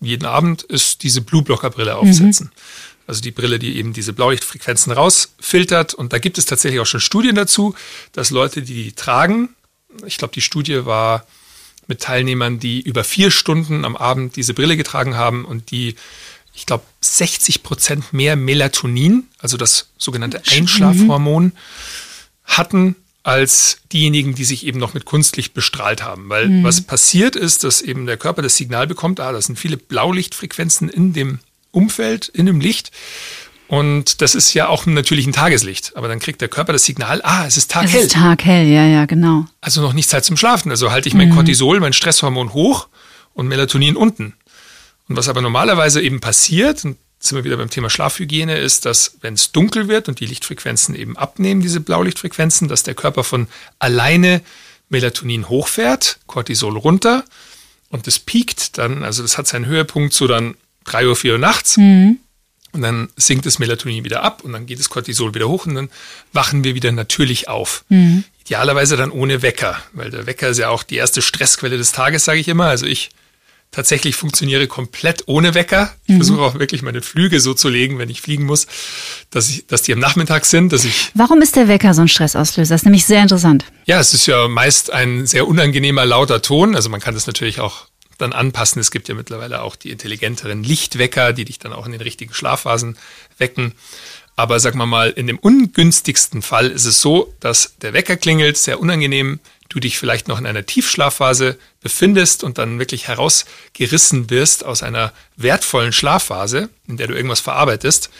[0.00, 2.46] jeden Abend, ist diese Blue Blocker Brille aufsetzen.
[2.46, 2.60] Mhm.
[3.06, 5.94] Also die Brille, die eben diese Blaulichtfrequenzen rausfiltert.
[5.94, 7.74] Und da gibt es tatsächlich auch schon Studien dazu,
[8.12, 9.48] dass Leute, die die tragen,
[10.04, 11.26] ich glaube, die Studie war
[11.86, 15.96] mit Teilnehmern, die über vier Stunden am Abend diese Brille getragen haben und die,
[16.54, 21.52] ich glaube, 60 Prozent mehr Melatonin, also das sogenannte Einschlafhormon,
[22.44, 22.94] hatten
[23.28, 26.30] als diejenigen, die sich eben noch mit Kunstlicht bestrahlt haben.
[26.30, 26.64] Weil mhm.
[26.64, 30.88] was passiert ist, dass eben der Körper das Signal bekommt, ah, das sind viele Blaulichtfrequenzen
[30.88, 32.90] in dem Umfeld, in dem Licht.
[33.68, 35.92] Und das ist ja auch im natürlichen Tageslicht.
[35.94, 38.00] Aber dann kriegt der Körper das Signal, ah, es ist taghell.
[38.00, 39.44] Es ist taghell, ja, ja, genau.
[39.60, 40.70] Also noch nicht Zeit zum Schlafen.
[40.70, 41.34] Also halte ich mein mhm.
[41.34, 42.88] Cortisol, mein Stresshormon hoch
[43.34, 44.36] und Melatonin unten.
[45.06, 49.16] Und was aber normalerweise eben passiert, und sind wir wieder beim Thema Schlafhygiene, ist, dass
[49.20, 53.48] wenn es dunkel wird und die Lichtfrequenzen eben abnehmen, diese Blaulichtfrequenzen, dass der Körper von
[53.78, 54.40] alleine
[54.88, 57.24] Melatonin hochfährt, Cortisol runter
[57.90, 60.54] und das piekt dann, also das hat seinen Höhepunkt so dann
[60.84, 61.76] 3 Uhr, 4 Uhr nachts.
[61.76, 62.18] Mhm.
[62.72, 65.74] Und dann sinkt das Melatonin wieder ab und dann geht das Cortisol wieder hoch und
[65.74, 65.88] dann
[66.34, 67.84] wachen wir wieder natürlich auf.
[67.88, 68.24] Mhm.
[68.42, 72.24] Idealerweise dann ohne Wecker, weil der Wecker ist ja auch die erste Stressquelle des Tages,
[72.24, 72.66] sage ich immer.
[72.66, 73.08] Also ich
[73.70, 75.94] tatsächlich funktioniere komplett ohne Wecker.
[76.06, 76.16] Ich mhm.
[76.16, 78.66] versuche auch wirklich meine Flüge so zu legen, wenn ich fliegen muss,
[79.30, 81.10] dass, ich, dass die am Nachmittag sind, dass ich.
[81.14, 82.74] Warum ist der Wecker so ein Stressauslöser?
[82.74, 83.64] Das ist nämlich sehr interessant.
[83.86, 86.74] Ja, es ist ja meist ein sehr unangenehmer, lauter Ton.
[86.74, 88.80] Also man kann das natürlich auch dann anpassen.
[88.80, 92.34] Es gibt ja mittlerweile auch die intelligenteren Lichtwecker, die dich dann auch in den richtigen
[92.34, 92.96] Schlafphasen
[93.38, 93.74] wecken.
[94.34, 98.56] Aber sag mal mal, in dem ungünstigsten Fall ist es so, dass der Wecker klingelt,
[98.56, 104.64] sehr unangenehm, du dich vielleicht noch in einer Tiefschlafphase befindest und dann wirklich herausgerissen wirst
[104.64, 108.10] aus einer wertvollen Schlafphase, in der du irgendwas verarbeitest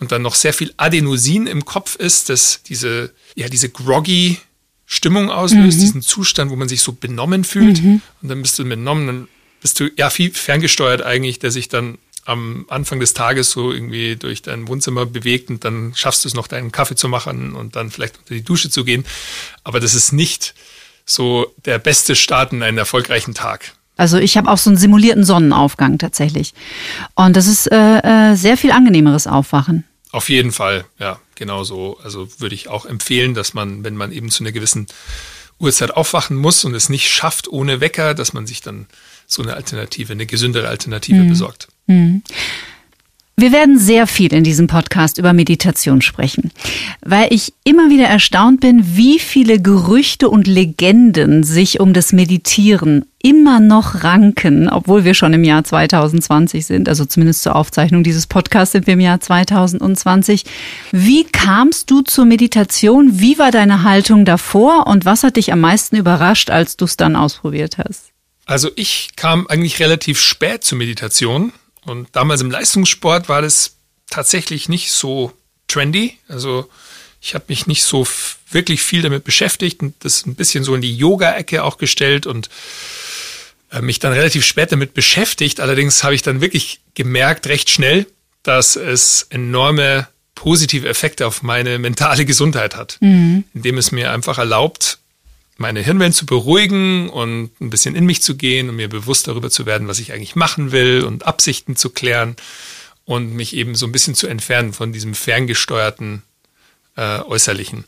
[0.00, 4.38] und dann noch sehr viel Adenosin im Kopf ist, das diese, ja, diese groggy
[4.84, 5.80] Stimmung auslöst, mhm.
[5.80, 8.02] diesen Zustand, wo man sich so benommen fühlt mhm.
[8.22, 9.28] und dann bist du benommen, dann
[9.60, 14.16] bist du ja viel ferngesteuert eigentlich, der sich dann am Anfang des Tages so irgendwie
[14.16, 17.76] durch dein Wohnzimmer bewegt und dann schaffst du es noch, deinen Kaffee zu machen und
[17.76, 19.04] dann vielleicht unter die Dusche zu gehen.
[19.62, 20.54] Aber das ist nicht
[21.06, 23.72] so der beste Start in einen erfolgreichen Tag.
[23.96, 26.52] Also ich habe auch so einen simulierten Sonnenaufgang tatsächlich.
[27.14, 29.84] Und das ist äh, äh, sehr viel angenehmeres Aufwachen.
[30.12, 31.98] Auf jeden Fall, ja, genau so.
[32.02, 34.86] Also würde ich auch empfehlen, dass man, wenn man eben zu einer gewissen
[35.58, 38.86] Uhrzeit aufwachen muss und es nicht schafft ohne Wecker, dass man sich dann
[39.26, 41.28] so eine Alternative, eine gesündere Alternative mhm.
[41.28, 41.68] besorgt.
[41.86, 42.22] Mhm.
[43.38, 46.52] Wir werden sehr viel in diesem Podcast über Meditation sprechen,
[47.04, 53.04] weil ich immer wieder erstaunt bin, wie viele Gerüchte und Legenden sich um das Meditieren
[53.22, 58.26] immer noch ranken, obwohl wir schon im Jahr 2020 sind, also zumindest zur Aufzeichnung dieses
[58.26, 60.44] Podcasts sind wir im Jahr 2020.
[60.92, 63.20] Wie kamst du zur Meditation?
[63.20, 66.96] Wie war deine Haltung davor und was hat dich am meisten überrascht, als du es
[66.96, 68.12] dann ausprobiert hast?
[68.46, 71.52] Also ich kam eigentlich relativ spät zur Meditation
[71.86, 73.76] und damals im Leistungssport war das
[74.10, 75.32] tatsächlich nicht so
[75.68, 76.18] trendy.
[76.28, 76.68] Also
[77.20, 78.06] ich habe mich nicht so
[78.50, 82.48] wirklich viel damit beschäftigt und das ein bisschen so in die Yoga-Ecke auch gestellt und
[83.70, 85.60] äh, mich dann relativ spät damit beschäftigt.
[85.60, 88.06] Allerdings habe ich dann wirklich gemerkt, recht schnell,
[88.42, 93.44] dass es enorme positive Effekte auf meine mentale Gesundheit hat, mhm.
[93.54, 94.98] indem es mir einfach erlaubt,
[95.56, 99.50] meine Hirnwellen zu beruhigen und ein bisschen in mich zu gehen und mir bewusst darüber
[99.50, 102.36] zu werden, was ich eigentlich machen will und Absichten zu klären
[103.04, 106.22] und mich eben so ein bisschen zu entfernen von diesem ferngesteuerten
[106.96, 107.84] äh, Äußerlichen.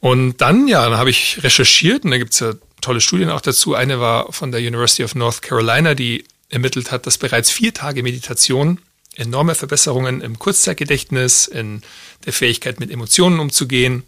[0.00, 3.40] Und dann, ja, dann habe ich recherchiert und da gibt es ja tolle Studien auch
[3.40, 3.74] dazu.
[3.74, 8.02] Eine war von der University of North Carolina, die ermittelt hat, dass bereits vier Tage
[8.02, 8.78] Meditation
[9.16, 11.82] enorme Verbesserungen im Kurzzeitgedächtnis, in
[12.24, 14.04] der Fähigkeit mit Emotionen umzugehen,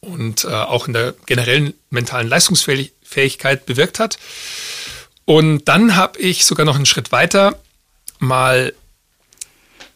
[0.00, 4.18] und äh, auch in der generellen mentalen Leistungsfähigkeit bewirkt hat.
[5.24, 7.58] Und dann habe ich sogar noch einen Schritt weiter
[8.18, 8.74] mal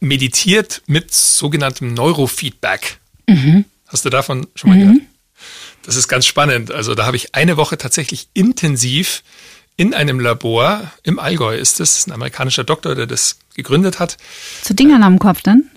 [0.00, 2.98] meditiert mit sogenanntem Neurofeedback.
[3.26, 3.64] Mhm.
[3.88, 4.80] Hast du davon schon mal mhm.
[4.80, 5.02] gehört?
[5.82, 6.70] Das ist ganz spannend.
[6.70, 9.22] Also da habe ich eine Woche tatsächlich intensiv
[9.76, 14.16] in einem Labor im Allgäu ist es, ein amerikanischer Doktor, der das gegründet hat.
[14.62, 15.68] Zu Dingern am Kopf dann?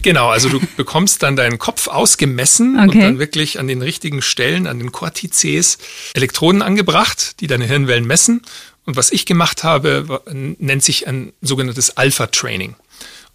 [0.00, 2.84] Genau, also du bekommst dann deinen Kopf ausgemessen okay.
[2.84, 5.78] und dann wirklich an den richtigen Stellen, an den Cortices,
[6.14, 8.42] Elektroden angebracht, die deine Hirnwellen messen.
[8.84, 12.74] Und was ich gemacht habe, nennt sich ein sogenanntes Alpha-Training.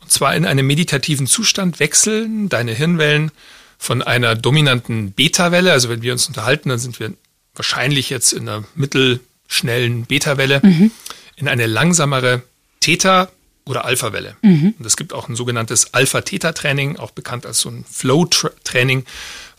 [0.01, 3.31] Und zwar in einem meditativen Zustand wechseln deine Hirnwellen
[3.77, 7.13] von einer dominanten Beta-Welle, also wenn wir uns unterhalten, dann sind wir
[7.55, 10.91] wahrscheinlich jetzt in einer mittelschnellen Beta-Welle, mhm.
[11.35, 12.41] in eine langsamere
[12.79, 13.29] Theta-
[13.67, 14.36] oder Alpha-Welle.
[14.41, 14.75] Mhm.
[14.77, 19.06] Und es gibt auch ein sogenanntes Alpha-Theta-Training, auch bekannt als so ein Flow-Training,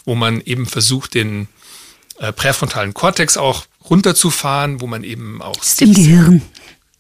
[0.05, 1.49] wo man eben versucht, den
[2.19, 5.63] äh, präfrontalen Kortex auch runterzufahren, wo man eben auch.
[5.63, 6.43] Ist im Gehirn.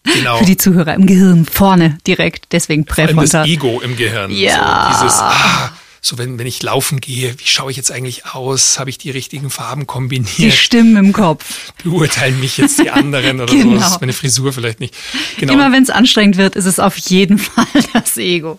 [0.04, 0.38] Genau.
[0.38, 3.28] Für die Zuhörer im Gehirn vorne direkt, deswegen präfrontal.
[3.28, 4.30] Vor allem das Ego im Gehirn.
[4.30, 4.94] Ja.
[4.98, 8.78] So dieses, ah, so wenn, wenn ich laufen gehe, wie schaue ich jetzt eigentlich aus?
[8.78, 10.38] Habe ich die richtigen Farben kombiniert?
[10.38, 11.72] Die Stimmen im Kopf.
[11.82, 13.86] Beurteilen mich jetzt die anderen oder genau.
[13.88, 13.98] so?
[14.00, 14.94] Meine Frisur vielleicht nicht.
[15.38, 15.54] Genau.
[15.54, 18.58] Immer wenn es anstrengend wird, ist es auf jeden Fall das Ego.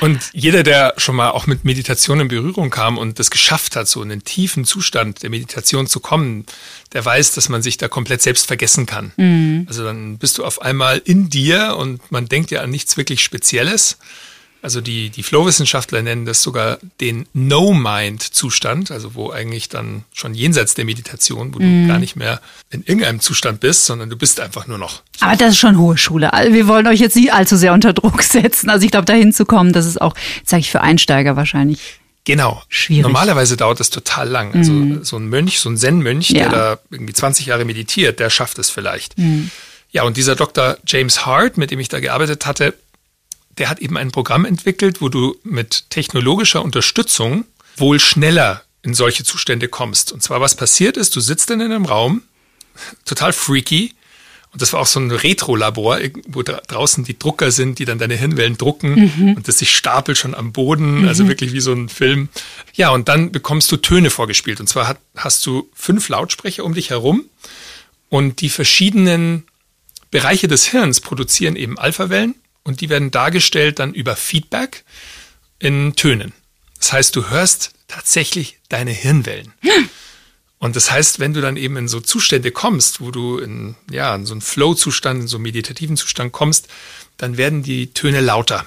[0.00, 3.88] Und jeder, der schon mal auch mit Meditation in Berührung kam und das geschafft hat,
[3.88, 6.46] so in einen tiefen Zustand der Meditation zu kommen,
[6.94, 9.12] der weiß, dass man sich da komplett selbst vergessen kann.
[9.18, 9.66] Mhm.
[9.68, 13.22] Also dann bist du auf einmal in dir und man denkt ja an nichts wirklich
[13.22, 13.98] Spezielles
[14.62, 20.74] also die, die Flow-Wissenschaftler nennen das sogar den No-Mind-Zustand, also wo eigentlich dann schon jenseits
[20.74, 21.62] der Meditation, wo mm.
[21.62, 21.88] du mhm.
[21.88, 25.02] gar nicht mehr in irgendeinem Zustand bist, sondern du bist einfach nur noch.
[25.18, 25.26] So.
[25.26, 26.32] Aber das ist schon hohe Schule.
[26.32, 28.70] Also wir wollen euch jetzt nicht allzu sehr unter Druck setzen.
[28.70, 32.62] Also ich glaube, da hinzukommen, das ist auch, sage ich, für Einsteiger wahrscheinlich Genau.
[32.68, 33.02] Schwierig.
[33.02, 34.54] Normalerweise dauert das total lang.
[34.54, 35.04] Also Mhm.
[35.04, 36.48] so ein Mönch, so ein Zen-Mönch, Ja.
[36.48, 39.18] der da irgendwie 20 Jahre meditiert, der schafft es vielleicht.
[39.18, 39.50] Mhm.
[39.90, 40.76] Ja, und dieser Dr.
[40.86, 42.74] James Hart, mit dem ich da gearbeitet hatte,
[43.60, 47.44] der hat eben ein Programm entwickelt, wo du mit technologischer Unterstützung
[47.76, 50.12] wohl schneller in solche Zustände kommst.
[50.12, 52.22] Und zwar, was passiert ist, du sitzt in einem Raum,
[53.04, 53.94] total freaky,
[54.52, 57.98] und das war auch so ein Retro-Labor, wo dra draußen die Drucker sind, die dann
[57.98, 61.88] deine Hirnwellen drucken und das sich stapelt schon am Boden, also wirklich wie so ein
[61.88, 62.30] Film.
[62.74, 64.58] Ja, und dann bekommst du Töne vorgespielt.
[64.58, 67.26] Und zwar hat, hast du fünf Lautsprecher um dich herum
[68.08, 69.44] und die verschiedenen
[70.10, 72.34] Bereiche des Hirns produzieren eben Alphawellen
[72.70, 74.84] und die werden dargestellt dann über Feedback
[75.58, 76.32] in Tönen.
[76.78, 79.52] Das heißt, du hörst tatsächlich deine Hirnwellen.
[80.60, 84.14] Und das heißt, wenn du dann eben in so Zustände kommst, wo du in, ja,
[84.14, 86.68] in so einen Flow-Zustand, in so einen meditativen Zustand kommst,
[87.16, 88.64] dann werden die Töne lauter.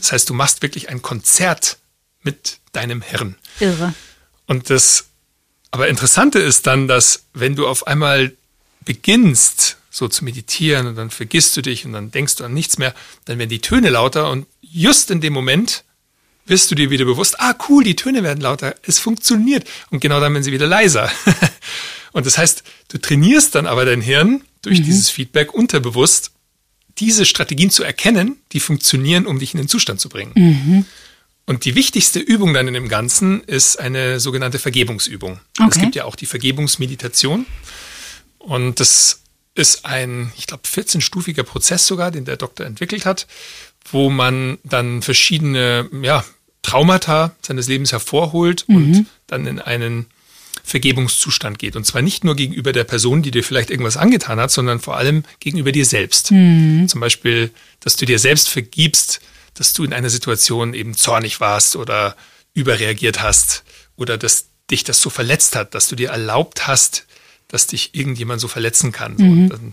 [0.00, 1.78] Das heißt, du machst wirklich ein Konzert
[2.22, 3.36] mit deinem Hirn.
[3.60, 3.94] Irre.
[4.46, 5.04] Und das
[5.70, 8.32] aber Interessante ist dann, dass wenn du auf einmal
[8.84, 12.78] beginnst, so zu meditieren und dann vergisst du dich und dann denkst du an nichts
[12.78, 12.92] mehr,
[13.26, 15.84] dann werden die Töne lauter und just in dem Moment
[16.46, 19.66] wirst du dir wieder bewusst, ah cool, die Töne werden lauter, es funktioniert.
[19.90, 21.10] Und genau dann werden sie wieder leiser.
[22.12, 26.32] und das heißt, du trainierst dann aber dein Hirn durch dieses Feedback unterbewusst,
[26.98, 30.84] diese Strategien zu erkennen, die funktionieren, um dich in den Zustand zu bringen.
[31.46, 35.38] Und die wichtigste Übung dann in dem Ganzen ist eine sogenannte Vergebungsübung.
[35.58, 35.80] Es Okay.
[35.80, 37.46] gibt ja auch die Vergebungsmeditation.
[38.38, 39.20] Und das
[39.54, 43.26] ist ein, ich glaube, 14-stufiger Prozess sogar, den der Doktor entwickelt hat,
[43.90, 46.24] wo man dann verschiedene ja,
[46.62, 50.06] Traumata seines Lebens hervorholt und dann in einen
[50.64, 51.76] Vergebungszustand geht.
[51.76, 54.96] Und zwar nicht nur gegenüber der Person, die dir vielleicht irgendwas angetan hat, sondern vor
[54.96, 56.28] allem gegenüber dir selbst.
[56.88, 59.20] Zum Beispiel, dass du dir selbst vergibst,
[59.52, 62.16] dass du in einer Situation eben zornig warst oder
[62.54, 63.62] überreagiert hast
[63.96, 67.06] oder dass dich das so verletzt hat, dass du dir erlaubt hast,
[67.54, 69.16] dass dich irgendjemand so verletzen kann.
[69.16, 69.72] So, und dann,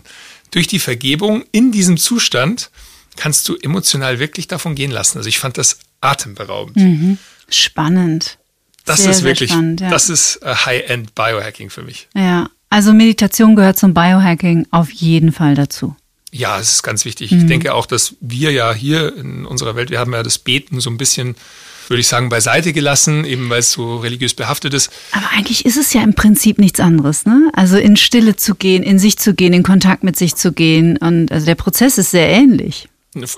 [0.52, 2.70] durch die Vergebung in diesem Zustand
[3.16, 5.18] kannst du emotional wirklich davon gehen lassen.
[5.18, 7.18] Also ich fand das atemberaubend.
[7.50, 8.38] Spannend.
[8.84, 9.90] Das Sehr, ist wirklich, spannend, ja.
[9.90, 12.08] das ist äh, High-End Biohacking für mich.
[12.14, 12.48] Ja.
[12.68, 15.94] Also Meditation gehört zum Biohacking auf jeden Fall dazu.
[16.30, 17.30] Ja, es ist ganz wichtig.
[17.30, 17.38] Mhm.
[17.38, 20.80] Ich denke auch, dass wir ja hier in unserer Welt, wir haben ja das Beten
[20.80, 21.36] so ein bisschen,
[21.88, 24.90] würde ich sagen, beiseite gelassen, eben weil es so religiös behaftet ist.
[25.12, 27.50] Aber eigentlich ist es ja im Prinzip nichts anderes, ne?
[27.54, 30.96] Also in Stille zu gehen, in sich zu gehen, in Kontakt mit sich zu gehen.
[30.96, 32.88] Und also der Prozess ist sehr ähnlich.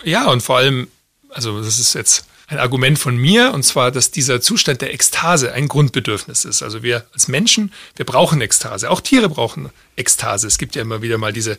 [0.04, 0.88] Ja, und vor allem,
[1.30, 5.52] also das ist jetzt ein Argument von mir, und zwar, dass dieser Zustand der Ekstase
[5.52, 6.62] ein Grundbedürfnis ist.
[6.62, 8.90] Also wir als Menschen, wir brauchen Ekstase.
[8.90, 10.46] Auch Tiere brauchen Ekstase.
[10.46, 11.56] Es gibt ja immer wieder mal diese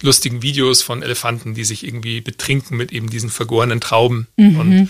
[0.00, 4.88] lustigen Videos von Elefanten, die sich irgendwie betrinken mit eben diesen vergorenen Trauben und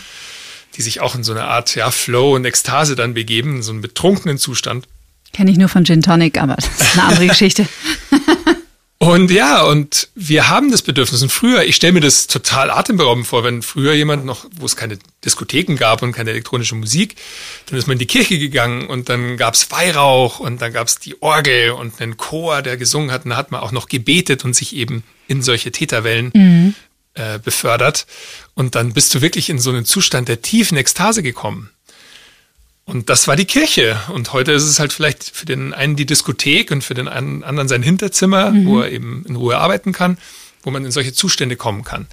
[0.77, 3.73] die sich auch in so eine Art ja, Flow und Ekstase dann begeben, in so
[3.73, 4.87] einen betrunkenen Zustand.
[5.33, 7.67] Kenne ich nur von Gin Tonic, aber das ist eine andere Geschichte.
[9.03, 11.23] Und ja, und wir haben das Bedürfnis.
[11.23, 14.77] Und früher, ich stelle mir das total atemberaubend vor, wenn früher jemand noch, wo es
[14.77, 17.17] keine Diskotheken gab und keine elektronische Musik,
[17.67, 21.21] dann ist man in die Kirche gegangen und dann gab's Weihrauch und dann gab's die
[21.21, 23.25] Orgel und einen Chor, der gesungen hat.
[23.25, 26.77] Und da hat man auch noch gebetet und sich eben in solche Täterwellen
[27.15, 28.07] äh, befördert.
[28.55, 31.71] Und dann bist du wirklich in so einen Zustand der tiefen Ekstase gekommen.
[32.85, 33.99] Und das war die Kirche.
[34.13, 37.45] Und heute ist es halt vielleicht für den einen die Diskothek und für den einen-
[37.45, 40.19] anderen sein Hinterzimmer, wo er eben in Ruhe arbeiten kann,
[40.63, 42.07] wo man in solche Zustände kommen kann.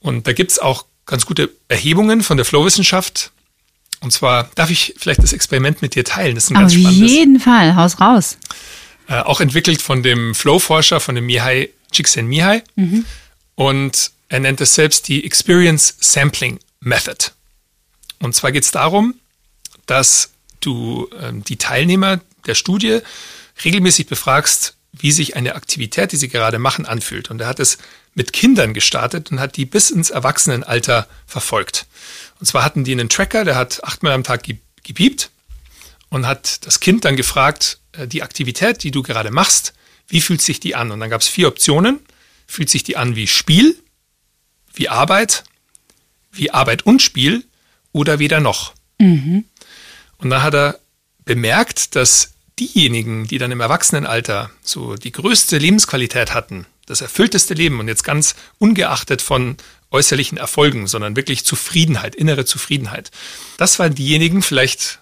[0.00, 3.30] Und da gibt's auch ganz gute Erhebungen von der Flow-Wissenschaft.
[4.00, 6.34] Und zwar darf ich vielleicht das Experiment mit dir teilen.
[6.34, 7.10] Das ist ein Auf ganz spannendes.
[7.10, 8.36] jeden Fall, Haus raus.
[9.08, 12.62] Äh, auch entwickelt von dem Flow-Forscher, von dem Mihai Csikszentmihalyi.
[13.54, 17.32] Und er nennt es selbst die Experience Sampling Method.
[18.20, 19.14] Und zwar geht es darum,
[19.86, 23.00] dass du ähm, die Teilnehmer der Studie
[23.64, 27.30] regelmäßig befragst, wie sich eine Aktivität, die sie gerade machen, anfühlt.
[27.30, 27.78] Und er hat es
[28.14, 31.86] mit Kindern gestartet und hat die bis ins Erwachsenenalter verfolgt.
[32.40, 35.30] Und zwar hatten die einen Tracker, der hat achtmal am Tag ge- gepiept
[36.08, 39.74] und hat das Kind dann gefragt, äh, die Aktivität, die du gerade machst,
[40.08, 40.90] wie fühlt sich die an?
[40.90, 42.00] Und dann gab es vier Optionen.
[42.46, 43.76] Fühlt sich die an wie Spiel,
[44.78, 45.44] wie Arbeit,
[46.30, 47.44] wie Arbeit und Spiel
[47.92, 48.72] oder weder noch?
[50.18, 50.78] Und dann hat er
[51.24, 57.80] bemerkt, dass diejenigen, die dann im Erwachsenenalter so die größte Lebensqualität hatten, das erfüllteste Leben
[57.80, 59.56] und jetzt ganz ungeachtet von
[59.90, 63.10] äußerlichen Erfolgen, sondern wirklich Zufriedenheit, innere Zufriedenheit.
[63.56, 65.00] Das waren diejenigen, vielleicht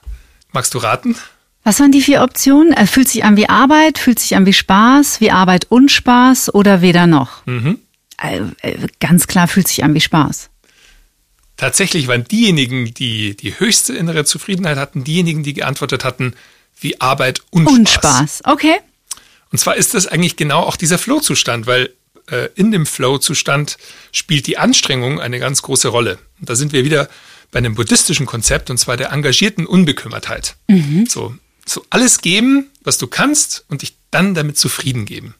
[0.52, 1.16] magst du raten?
[1.64, 2.72] Was waren die vier Optionen?
[2.72, 6.54] Er fühlt sich an wie Arbeit, fühlt sich an wie Spaß, wie Arbeit und Spaß
[6.54, 7.44] oder weder noch?
[7.46, 7.80] Mhm.
[8.22, 10.50] Äh, äh, Ganz klar fühlt sich an wie Spaß.
[11.56, 16.34] tatsächlich waren diejenigen, die die höchste innere Zufriedenheit hatten, diejenigen, die geantwortet hatten,
[16.80, 18.42] wie Arbeit und, und Spaß.
[18.44, 18.76] Okay.
[19.52, 21.94] Und zwar ist das eigentlich genau auch dieser Flow-Zustand, weil
[22.30, 23.78] äh, in dem Flow-Zustand
[24.12, 26.18] spielt die Anstrengung eine ganz große Rolle.
[26.40, 27.08] Und da sind wir wieder
[27.52, 30.56] bei einem buddhistischen Konzept, und zwar der engagierten Unbekümmertheit.
[30.68, 31.06] Mhm.
[31.06, 35.34] So, so alles geben, was du kannst, und dich dann damit zufrieden geben.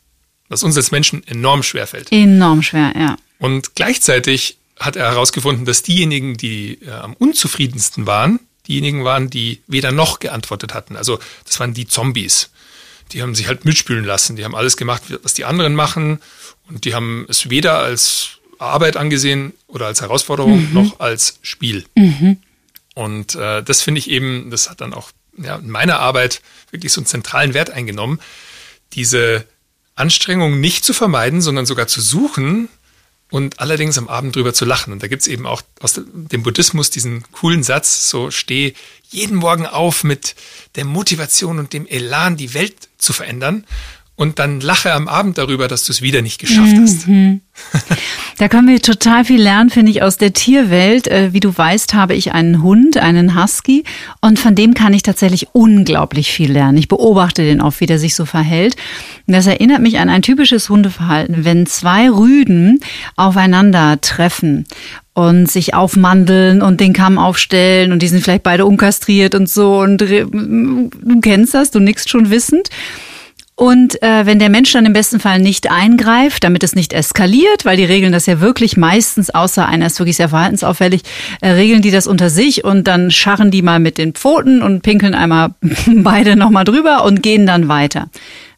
[0.48, 2.12] Was uns als Menschen enorm schwer fällt.
[2.12, 3.16] Enorm schwer, ja.
[3.38, 9.62] Und gleichzeitig hat er herausgefunden, dass diejenigen, die äh, am unzufriedensten waren, diejenigen waren, die
[9.66, 10.96] weder noch geantwortet hatten.
[10.96, 12.50] Also das waren die Zombies.
[13.12, 14.36] Die haben sich halt mitspülen lassen.
[14.36, 16.20] Die haben alles gemacht, was die anderen machen.
[16.68, 20.74] Und die haben es weder als Arbeit angesehen oder als Herausforderung mhm.
[20.74, 21.84] noch als Spiel.
[21.94, 22.38] Mhm.
[22.94, 26.92] Und äh, das finde ich eben, das hat dann auch ja, in meiner Arbeit wirklich
[26.92, 28.20] so einen zentralen Wert eingenommen,
[28.94, 29.46] diese
[29.96, 32.68] Anstrengung nicht zu vermeiden, sondern sogar zu suchen
[33.30, 34.92] und allerdings am Abend drüber zu lachen.
[34.92, 38.74] Und da gibt's eben auch aus dem Buddhismus diesen coolen Satz, so steh
[39.10, 40.36] jeden Morgen auf mit
[40.76, 43.66] der Motivation und dem Elan, die Welt zu verändern
[44.16, 47.06] und dann lache am Abend darüber, dass du es wieder nicht geschafft hast.
[47.06, 47.42] Mhm.
[48.38, 51.08] Da können wir total viel lernen, finde ich, aus der Tierwelt.
[51.08, 53.82] Äh, wie du weißt, habe ich einen Hund, einen Husky,
[54.20, 56.76] und von dem kann ich tatsächlich unglaublich viel lernen.
[56.76, 58.76] Ich beobachte den oft, wie der sich so verhält.
[59.26, 62.80] Und das erinnert mich an ein typisches Hundeverhalten, wenn zwei Rüden
[63.16, 64.66] aufeinander treffen
[65.14, 69.78] und sich aufmandeln und den Kamm aufstellen und die sind vielleicht beide unkastriert und so
[69.78, 72.68] und du kennst das, du nickst schon wissend.
[73.58, 77.64] Und äh, wenn der Mensch dann im besten Fall nicht eingreift, damit es nicht eskaliert,
[77.64, 81.00] weil die regeln das ja wirklich meistens, außer einer ist wirklich sehr verhaltensauffällig,
[81.40, 84.82] äh, regeln die das unter sich und dann scharren die mal mit den Pfoten und
[84.82, 85.54] pinkeln einmal
[85.86, 88.10] beide nochmal drüber und gehen dann weiter.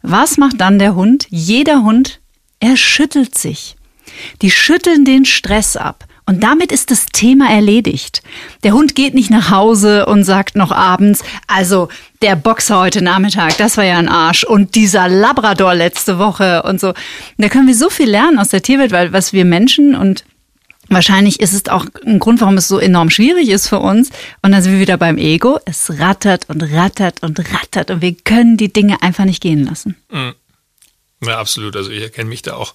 [0.03, 1.27] Was macht dann der Hund?
[1.31, 2.19] Jeder Hund,
[2.59, 3.77] er schüttelt sich.
[4.43, 6.07] Die schütteln den Stress ab.
[6.29, 8.23] Und damit ist das Thema erledigt.
[8.63, 11.89] Der Hund geht nicht nach Hause und sagt noch abends, also
[12.21, 16.83] der Boxer heute Nachmittag, das war ja ein Arsch und dieser Labrador letzte Woche und
[16.83, 16.93] so.
[17.39, 20.25] Da können wir so viel lernen aus der Tierwelt, weil was wir Menschen und
[20.91, 24.09] Wahrscheinlich ist es auch ein Grund, warum es so enorm schwierig ist für uns.
[24.41, 25.61] Und dann sind wir wieder beim Ego.
[25.67, 29.97] Es rattert und rattert und rattert und wir können die Dinge einfach nicht gehen lassen.
[30.11, 30.33] Mhm.
[31.23, 31.77] Ja, absolut.
[31.77, 32.75] Also ich erkenne mich da auch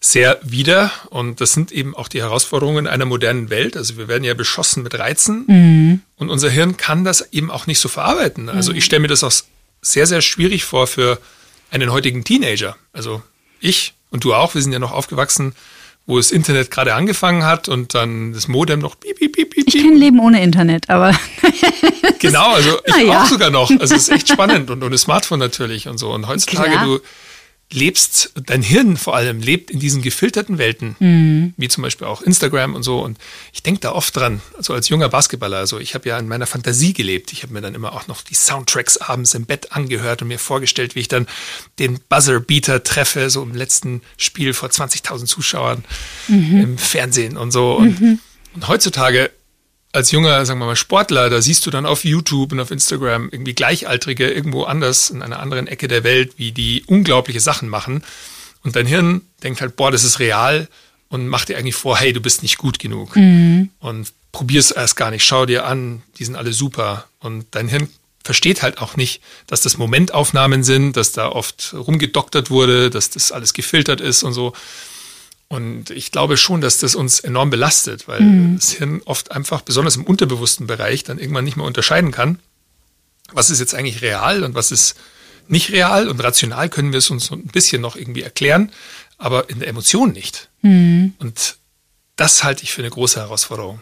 [0.00, 0.90] sehr wieder.
[1.10, 3.76] Und das sind eben auch die Herausforderungen einer modernen Welt.
[3.76, 6.00] Also wir werden ja beschossen mit Reizen mhm.
[6.16, 8.48] und unser Hirn kann das eben auch nicht so verarbeiten.
[8.48, 9.32] Also ich stelle mir das auch
[9.82, 11.18] sehr, sehr schwierig vor für
[11.70, 12.76] einen heutigen Teenager.
[12.92, 13.22] Also
[13.60, 15.54] ich und du auch, wir sind ja noch aufgewachsen,
[16.06, 19.68] wo das Internet gerade angefangen hat und dann das Modem noch piep, piep, piep, piep.
[19.68, 21.14] Ich kenne Leben ohne Internet, aber.
[22.18, 23.22] genau, also ich ja.
[23.22, 23.70] auch sogar noch.
[23.70, 26.10] Also es ist echt spannend und ohne Smartphone natürlich und so.
[26.10, 26.84] Und heutzutage, Klar.
[26.86, 27.00] du
[27.70, 31.54] lebst, dein Hirn vor allem lebt in diesen gefilterten Welten, mhm.
[31.56, 33.00] wie zum Beispiel auch Instagram und so.
[33.00, 33.18] Und
[33.52, 36.46] ich denke da oft dran, also als junger Basketballer, also ich habe ja in meiner
[36.46, 37.32] Fantasie gelebt.
[37.32, 40.38] Ich habe mir dann immer auch noch die Soundtracks abends im Bett angehört und mir
[40.38, 41.26] vorgestellt, wie ich dann
[41.78, 45.84] den Buzzer-Beater treffe, so im letzten Spiel vor 20.000 Zuschauern
[46.26, 46.60] mhm.
[46.60, 47.74] im Fernsehen und so.
[47.74, 48.18] Und, mhm.
[48.54, 49.30] und heutzutage
[49.98, 53.28] als junger, sagen wir mal, Sportler, da siehst du dann auf YouTube und auf Instagram
[53.30, 58.02] irgendwie Gleichaltrige irgendwo anders in einer anderen Ecke der Welt, wie die unglaubliche Sachen machen.
[58.62, 60.68] Und dein Hirn denkt halt, boah, das ist real
[61.08, 63.16] und macht dir eigentlich vor, hey, du bist nicht gut genug.
[63.16, 63.70] Mhm.
[63.80, 67.06] Und probier's erst gar nicht, schau dir an, die sind alle super.
[67.20, 67.88] Und dein Hirn
[68.22, 73.32] versteht halt auch nicht, dass das Momentaufnahmen sind, dass da oft rumgedoktert wurde, dass das
[73.32, 74.52] alles gefiltert ist und so.
[75.48, 78.56] Und ich glaube schon, dass das uns enorm belastet, weil mhm.
[78.56, 82.38] das Hirn oft einfach, besonders im unterbewussten Bereich, dann irgendwann nicht mehr unterscheiden kann,
[83.32, 84.96] was ist jetzt eigentlich real und was ist
[85.48, 86.08] nicht real.
[86.08, 88.70] Und rational können wir es uns ein bisschen noch irgendwie erklären,
[89.16, 90.50] aber in der Emotion nicht.
[90.60, 91.14] Mhm.
[91.18, 91.56] Und
[92.16, 93.80] das halte ich für eine große Herausforderung.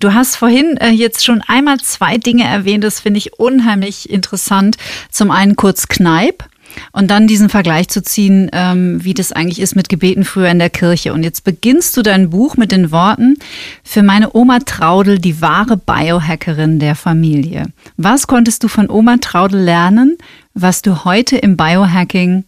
[0.00, 4.76] Du hast vorhin äh, jetzt schon einmal zwei Dinge erwähnt, das finde ich unheimlich interessant.
[5.10, 6.44] Zum einen kurz Kneip
[6.92, 10.58] und dann diesen Vergleich zu ziehen, ähm, wie das eigentlich ist mit Gebeten früher in
[10.58, 11.12] der Kirche.
[11.12, 13.36] Und jetzt beginnst du dein Buch mit den Worten,
[13.82, 17.66] für meine Oma Traudel, die wahre Biohackerin der Familie.
[17.96, 20.18] Was konntest du von Oma Traudel lernen,
[20.54, 22.44] was du heute im Biohacking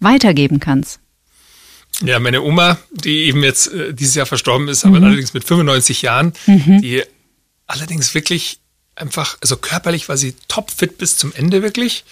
[0.00, 1.00] weitergeben kannst?
[2.02, 5.04] Ja, meine Oma, die eben jetzt äh, dieses Jahr verstorben ist, aber mhm.
[5.04, 6.80] allerdings mit 95 Jahren, mhm.
[6.80, 7.02] die
[7.66, 8.58] allerdings wirklich
[8.96, 12.04] einfach, also körperlich war sie topfit bis zum Ende wirklich.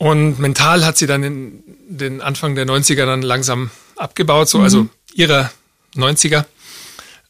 [0.00, 4.84] Und mental hat sie dann in den Anfang der 90er dann langsam abgebaut, so, also
[4.84, 4.88] mhm.
[4.88, 5.52] also ihrer
[5.94, 6.46] 90er.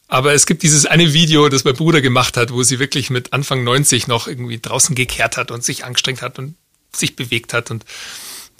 [0.07, 3.33] Aber es gibt dieses eine Video, das mein Bruder gemacht hat, wo sie wirklich mit
[3.33, 6.55] Anfang 90 noch irgendwie draußen gekehrt hat und sich angestrengt hat und
[6.95, 7.83] sich bewegt hat und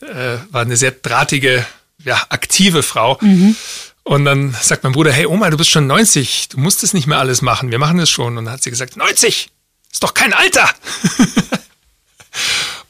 [0.01, 1.65] äh, war eine sehr drahtige,
[2.03, 3.17] ja, aktive Frau.
[3.21, 3.55] Mhm.
[4.03, 7.07] Und dann sagt mein Bruder, hey Oma, du bist schon 90, du musst es nicht
[7.07, 8.37] mehr alles machen, wir machen es schon.
[8.37, 9.49] Und dann hat sie gesagt, 90,
[9.89, 10.69] ist doch kein Alter.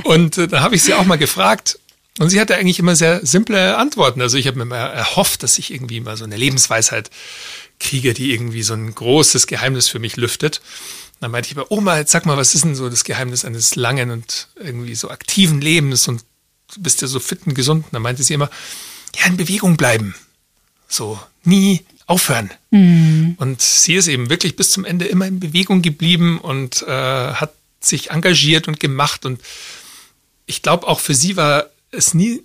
[0.04, 1.80] und äh, da habe ich sie auch mal gefragt.
[2.20, 4.22] Und sie hatte eigentlich immer sehr simple Antworten.
[4.22, 7.10] Also ich habe mir mal erhofft, dass ich irgendwie mal so eine Lebensweisheit
[7.80, 10.62] kriege, die irgendwie so ein großes Geheimnis für mich lüftet.
[11.22, 13.76] Dann meinte ich aber, Oma, jetzt sag mal, was ist denn so das Geheimnis eines
[13.76, 16.24] langen und irgendwie so aktiven Lebens und
[16.74, 17.86] du bist ja so fit und gesund.
[17.86, 18.50] Und dann meinte sie immer,
[19.16, 20.16] ja, in Bewegung bleiben.
[20.88, 22.52] So, nie aufhören.
[22.72, 23.36] Mhm.
[23.38, 27.54] Und sie ist eben wirklich bis zum Ende immer in Bewegung geblieben und äh, hat
[27.80, 29.26] sich engagiert und gemacht.
[29.26, 29.40] Und
[30.52, 32.44] ich glaube, auch für sie war es nie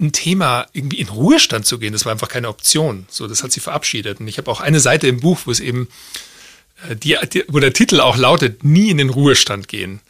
[0.00, 1.92] ein Thema, irgendwie in Ruhestand zu gehen.
[1.92, 3.06] Das war einfach keine Option.
[3.10, 4.20] So, das hat sie verabschiedet.
[4.20, 5.88] Und ich habe auch eine Seite im Buch, wo es eben,
[6.88, 10.00] äh, die, wo der Titel auch lautet, nie in den Ruhestand gehen.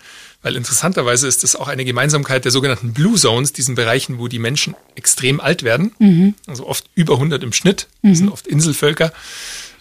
[0.41, 4.39] Weil interessanterweise ist das auch eine Gemeinsamkeit der sogenannten Blue Zones, diesen Bereichen, wo die
[4.39, 6.35] Menschen extrem alt werden, mhm.
[6.47, 8.33] also oft über 100 im Schnitt, das sind mhm.
[8.33, 9.13] oft Inselvölker,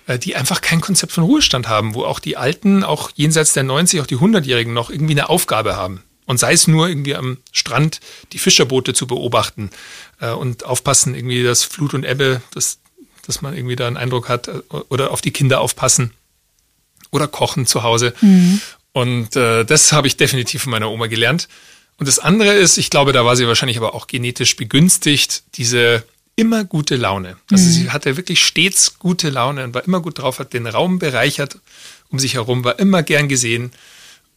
[0.05, 3.63] äh, die einfach kein Konzept von Ruhestand haben, wo auch die Alten, auch jenseits der
[3.63, 6.03] 90, auch die 100-Jährigen noch irgendwie eine Aufgabe haben.
[6.31, 7.99] Und sei es nur irgendwie am Strand
[8.31, 9.69] die Fischerboote zu beobachten
[10.21, 12.79] äh, und aufpassen, irgendwie das Flut und Ebbe, dass,
[13.27, 16.11] dass man irgendwie da einen Eindruck hat, äh, oder auf die Kinder aufpassen
[17.11, 18.13] oder kochen zu Hause.
[18.21, 18.61] Mhm.
[18.93, 21.49] Und äh, das habe ich definitiv von meiner Oma gelernt.
[21.97, 26.05] Und das andere ist, ich glaube, da war sie wahrscheinlich aber auch genetisch begünstigt, diese
[26.37, 27.35] immer gute Laune.
[27.51, 27.71] Also mhm.
[27.71, 31.59] sie hatte wirklich stets gute Laune und war immer gut drauf, hat den Raum bereichert
[32.07, 33.71] um sich herum, war immer gern gesehen.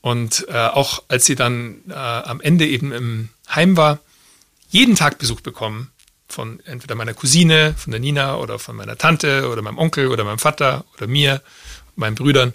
[0.04, 4.00] Und äh, auch als sie dann äh, am Ende eben im Heim war,
[4.68, 5.92] jeden Tag Besuch bekommen
[6.28, 10.22] von entweder meiner Cousine, von der Nina oder von meiner Tante oder meinem Onkel oder
[10.22, 11.40] meinem Vater oder mir,
[11.96, 12.52] meinen Brüdern.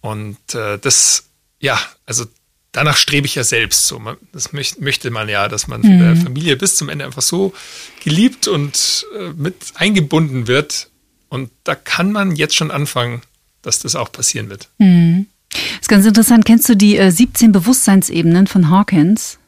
[0.00, 1.26] Und äh, das,
[1.60, 2.24] ja, also
[2.72, 4.02] danach strebe ich ja selbst so.
[4.32, 6.22] Das möchte man ja, dass man von der mhm.
[6.24, 7.54] Familie bis zum Ende einfach so
[8.02, 10.90] geliebt und äh, mit eingebunden wird.
[11.28, 13.22] Und da kann man jetzt schon anfangen,
[13.62, 14.70] dass das auch passieren wird.
[14.78, 15.28] Mhm.
[15.54, 16.44] Das ist ganz interessant.
[16.44, 19.38] Kennst du die äh, 17 Bewusstseinsebenen von Hawkins?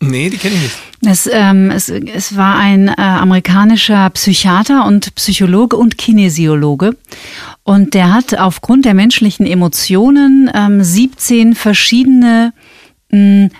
[0.00, 0.76] Nee, die kenne ich nicht.
[1.06, 6.96] Es, ähm, es, es war ein äh, amerikanischer Psychiater und Psychologe und Kinesiologe.
[7.62, 12.52] Und der hat aufgrund der menschlichen Emotionen ähm, 17 verschiedene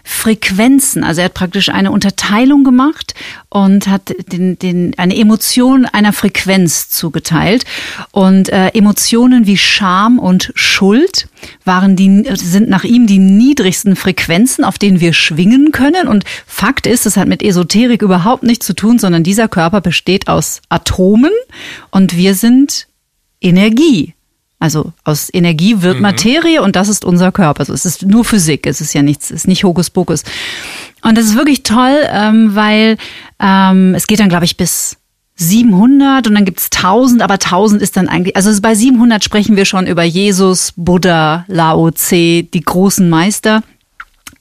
[0.05, 1.05] Frequenzen.
[1.05, 3.15] Also er hat praktisch eine Unterteilung gemacht
[3.49, 7.65] und hat den, den, eine Emotion einer Frequenz zugeteilt.
[8.11, 11.29] Und äh, Emotionen wie Scham und Schuld
[11.65, 16.09] waren die, sind nach ihm die niedrigsten Frequenzen, auf denen wir schwingen können.
[16.09, 20.29] Und Fakt ist, es hat mit Esoterik überhaupt nichts zu tun, sondern dieser Körper besteht
[20.29, 21.33] aus Atomen
[21.91, 22.89] und wir sind
[23.41, 24.15] Energie.
[24.65, 26.01] Also aus Energie wird mhm.
[26.01, 27.61] Materie und das ist unser Körper.
[27.61, 30.25] Also es ist nur Physik, es ist ja nichts, es ist nicht Hokuspokus.
[31.03, 32.97] Und das ist wirklich toll, ähm, weil
[33.39, 34.97] ähm, es geht dann, glaube ich, bis
[35.37, 39.67] 700 und dann gibt's 1000, aber 1000 ist dann eigentlich, also bei 700 sprechen wir
[39.67, 43.63] schon über Jesus, Buddha, Lao Tse, die großen Meister.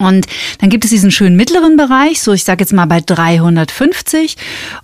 [0.04, 0.28] Und
[0.60, 4.38] dann gibt es diesen schönen mittleren Bereich, so ich sage jetzt mal bei 350.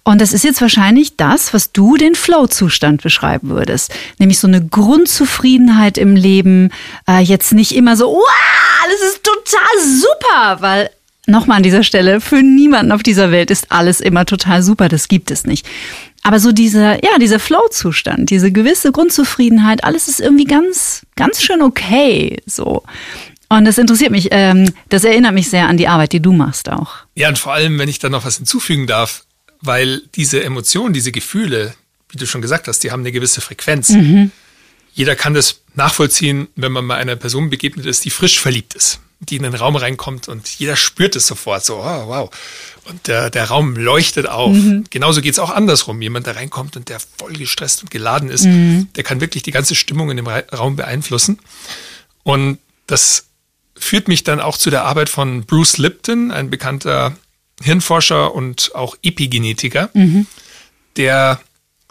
[0.03, 3.93] Und das ist jetzt wahrscheinlich das, was du den Flow-Zustand beschreiben würdest.
[4.17, 6.71] Nämlich so eine Grundzufriedenheit im Leben.
[7.07, 10.89] Äh, jetzt nicht immer so, wow, das ist total super, weil
[11.29, 14.89] nochmal an dieser Stelle, für niemanden auf dieser Welt ist alles immer total super.
[14.89, 15.65] Das gibt es nicht.
[16.23, 21.61] Aber so dieser, ja, dieser Flow-Zustand, diese gewisse Grundzufriedenheit, alles ist irgendwie ganz, ganz schön
[21.61, 22.83] okay, so.
[23.49, 26.69] Und das interessiert mich, ähm, das erinnert mich sehr an die Arbeit, die du machst
[26.69, 26.93] auch.
[27.15, 29.23] Ja, und vor allem, wenn ich da noch was hinzufügen darf,
[29.61, 31.73] weil diese Emotionen, diese Gefühle,
[32.09, 33.89] wie du schon gesagt hast, die haben eine gewisse Frequenz.
[33.89, 34.31] Mhm.
[34.93, 38.99] Jeder kann das nachvollziehen, wenn man mal einer Person begegnet ist, die frisch verliebt ist,
[39.19, 42.29] die in den Raum reinkommt und jeder spürt es sofort so, oh, wow.
[42.85, 44.53] Und der, der Raum leuchtet auf.
[44.53, 44.85] Mhm.
[44.89, 46.01] Genauso geht's auch andersrum.
[46.01, 48.89] Jemand, der reinkommt und der voll gestresst und geladen ist, mhm.
[48.95, 51.39] der kann wirklich die ganze Stimmung in dem Raum beeinflussen.
[52.23, 53.28] Und das
[53.79, 57.17] führt mich dann auch zu der Arbeit von Bruce Lipton, ein bekannter
[57.61, 60.27] Hirnforscher und auch Epigenetiker, mhm.
[60.95, 61.41] der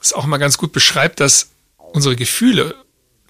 [0.01, 2.74] es auch mal ganz gut beschreibt, dass unsere Gefühle,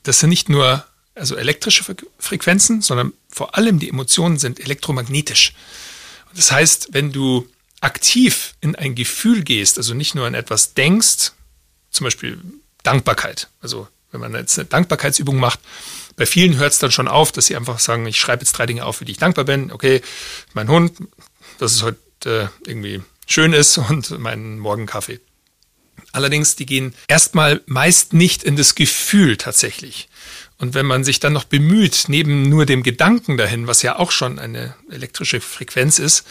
[0.03, 0.85] das sind nicht nur
[1.15, 1.85] also elektrische
[2.19, 5.53] Frequenzen, sondern vor allem die Emotionen sind elektromagnetisch.
[6.35, 7.49] Das heißt, wenn du
[7.81, 11.33] aktiv in ein Gefühl gehst, also nicht nur an etwas denkst,
[11.91, 12.41] zum Beispiel
[12.83, 15.61] Dankbarkeit, also wenn man jetzt eine Dankbarkeitsübung macht,
[16.19, 18.67] bei vielen hört es dann schon auf, dass sie einfach sagen, ich schreibe jetzt drei
[18.67, 19.73] Dinge auf, für die ich dankbar bin.
[19.73, 20.03] Okay,
[20.53, 20.93] mein Hund,
[21.59, 25.21] dass es heute äh, irgendwie schön ist und meinen Morgenkaffee.
[26.13, 30.09] Allerdings, die gehen erstmal meist nicht in das Gefühl tatsächlich.
[30.59, 34.11] Und wenn man sich dann noch bemüht, neben nur dem Gedanken dahin, was ja auch
[34.11, 36.25] schon eine elektrische Frequenz ist,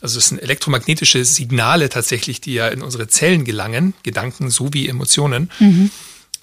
[0.00, 5.50] Also es sind elektromagnetische Signale tatsächlich, die ja in unsere Zellen gelangen, Gedanken sowie Emotionen.
[5.58, 5.90] Mhm.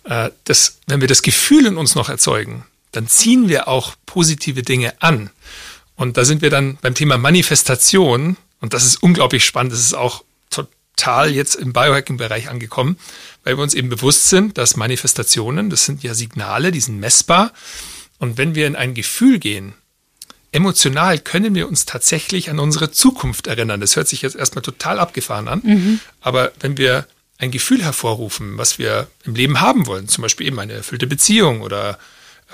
[0.03, 2.65] Äh, das, wenn wir das Gefühl in uns noch erzeugen,
[2.95, 5.29] dann ziehen wir auch positive Dinge an.
[5.95, 8.37] Und da sind wir dann beim Thema Manifestation.
[8.61, 9.73] Und das ist unglaublich spannend.
[9.73, 12.97] Das ist auch total jetzt im Biohacking-Bereich angekommen,
[13.43, 17.51] weil wir uns eben bewusst sind, dass Manifestationen, das sind ja Signale, die sind messbar.
[18.17, 19.73] Und wenn wir in ein Gefühl gehen,
[20.51, 23.81] emotional können wir uns tatsächlich an unsere Zukunft erinnern.
[23.81, 25.61] Das hört sich jetzt erstmal total abgefahren an.
[25.63, 25.99] Mhm.
[26.21, 30.59] Aber wenn wir ein Gefühl hervorrufen, was wir im Leben haben wollen, zum Beispiel eben
[30.59, 31.99] eine erfüllte Beziehung oder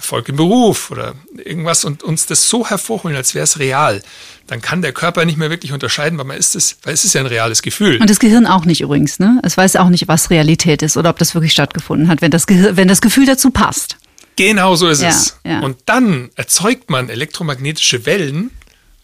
[0.02, 4.02] Erfolg im Beruf oder irgendwas und uns das so hervorholen, als wäre es real,
[4.48, 7.14] dann kann der Körper nicht mehr wirklich unterscheiden, weil man ist es, weil es ist
[7.14, 8.02] ja ein reales Gefühl.
[8.02, 9.40] Und das Gehirn auch nicht übrigens, ne?
[9.44, 12.48] Es weiß auch nicht, was Realität ist oder ob das wirklich stattgefunden hat, wenn das,
[12.48, 13.98] Gehir wenn das Gefühl dazu passt.
[14.38, 15.38] Genau so ist ja, es.
[15.46, 15.60] Ja.
[15.60, 18.50] Und dann erzeugt man elektromagnetische Wellen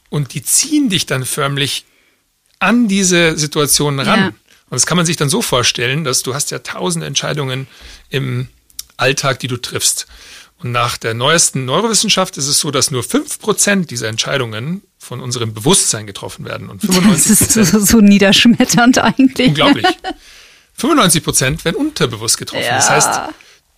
[0.09, 1.85] und die ziehen dich dann förmlich
[2.57, 4.19] an diese Situationen ran.
[4.19, 4.27] Ja.
[4.27, 4.35] Und
[4.71, 7.67] das kann man sich dann so vorstellen, dass du hast ja tausend Entscheidungen
[8.09, 8.47] im
[8.97, 10.07] Alltag, die du triffst.
[10.59, 15.19] Und nach der neuesten Neurowissenschaft ist es so, dass nur fünf Prozent dieser Entscheidungen von
[15.19, 16.69] unserem Bewusstsein getroffen werden.
[16.69, 19.49] Und 95 das ist so, so niederschmetternd eigentlich.
[19.49, 19.85] Unglaublich.
[20.73, 22.63] 95 Prozent werden unterbewusst getroffen.
[22.63, 22.75] Ja.
[22.75, 23.09] Das heißt,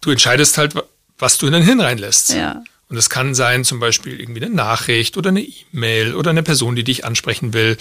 [0.01, 0.73] du entscheidest halt,
[1.17, 2.33] was du in dein Hirn reinlässt.
[2.33, 2.63] Ja.
[2.87, 6.75] Und es kann sein, zum Beispiel irgendwie eine Nachricht oder eine E-Mail oder eine Person,
[6.75, 7.77] die dich ansprechen will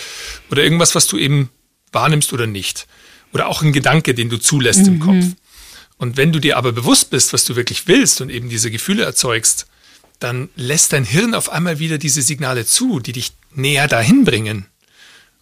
[0.51, 1.51] oder irgendwas, was du eben
[1.93, 2.87] wahrnimmst oder nicht.
[3.33, 4.87] Oder auch ein Gedanke, den du zulässt mhm.
[4.87, 5.25] im Kopf.
[5.99, 9.05] Und wenn du dir aber bewusst bist, was du wirklich willst und eben diese Gefühle
[9.05, 9.67] erzeugst,
[10.21, 14.67] dann lässt dein Hirn auf einmal wieder diese Signale zu, die dich näher dahin bringen.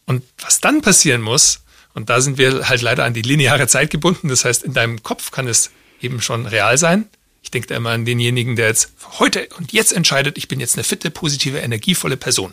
[0.07, 1.61] Und was dann passieren muss,
[1.95, 5.03] und da sind wir halt leider an die lineare Zeit gebunden, das heißt, in deinem
[5.03, 7.09] Kopf kann es eben schon real sein.
[7.43, 10.75] Ich denke da immer an denjenigen, der jetzt heute und jetzt entscheidet, ich bin jetzt
[10.75, 12.53] eine fitte, positive, energievolle Person.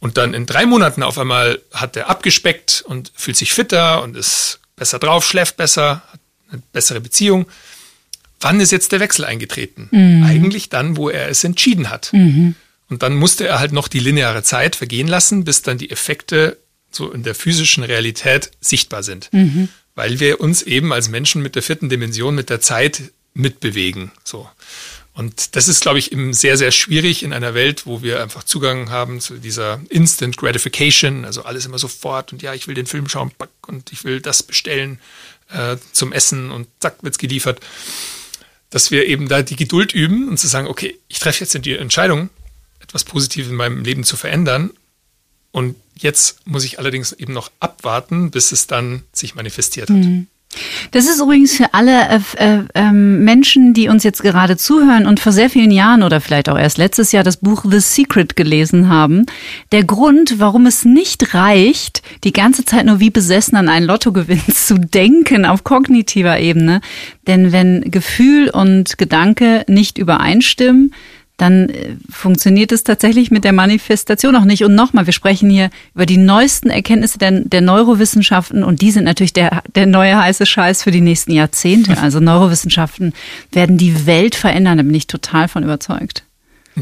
[0.00, 4.16] Und dann in drei Monaten auf einmal hat er abgespeckt und fühlt sich fitter und
[4.16, 6.20] ist besser drauf, schläft besser, hat
[6.54, 7.46] eine bessere Beziehung.
[8.40, 9.88] Wann ist jetzt der Wechsel eingetreten?
[9.90, 10.24] Mhm.
[10.24, 12.12] Eigentlich dann, wo er es entschieden hat.
[12.12, 12.54] Mhm.
[12.90, 16.58] Und dann musste er halt noch die lineare Zeit vergehen lassen, bis dann die Effekte
[16.90, 19.28] so in der physischen Realität sichtbar sind.
[19.32, 19.68] Mhm.
[19.94, 24.10] Weil wir uns eben als Menschen mit der vierten Dimension, mit der Zeit mitbewegen.
[24.24, 24.48] So.
[25.14, 28.42] Und das ist, glaube ich, eben sehr, sehr schwierig in einer Welt, wo wir einfach
[28.42, 32.86] Zugang haben zu dieser Instant Gratification, also alles immer sofort und ja, ich will den
[32.86, 33.30] Film schauen
[33.68, 34.98] und ich will das bestellen
[35.50, 37.60] äh, zum Essen und zack, wird's geliefert.
[38.70, 41.76] Dass wir eben da die Geduld üben und zu sagen, okay, ich treffe jetzt die
[41.76, 42.30] Entscheidung,
[42.80, 44.70] etwas Positives in meinem Leben zu verändern.
[45.52, 49.96] Und jetzt muss ich allerdings eben noch abwarten, bis es dann sich manifestiert hat.
[49.96, 50.26] Mhm.
[50.90, 55.20] Das ist übrigens für alle äh, äh, ähm, Menschen, die uns jetzt gerade zuhören und
[55.20, 58.88] vor sehr vielen Jahren oder vielleicht auch erst letztes Jahr das Buch The Secret gelesen
[58.88, 59.26] haben,
[59.72, 64.42] der Grund, warum es nicht reicht, die ganze Zeit nur wie besessen an einen Lottogewinn
[64.54, 66.80] zu denken auf kognitiver Ebene.
[67.26, 70.92] Denn wenn Gefühl und Gedanke nicht übereinstimmen,
[71.36, 74.64] dann äh, funktioniert es tatsächlich mit der Manifestation auch nicht.
[74.64, 79.04] Und nochmal, wir sprechen hier über die neuesten Erkenntnisse der, der, Neurowissenschaften und die sind
[79.04, 81.94] natürlich der, der neue heiße Scheiß für die nächsten Jahrzehnte.
[82.04, 83.14] Also Neurowissenschaften
[83.50, 86.24] werden die Welt verändern, da bin ich total von überzeugt.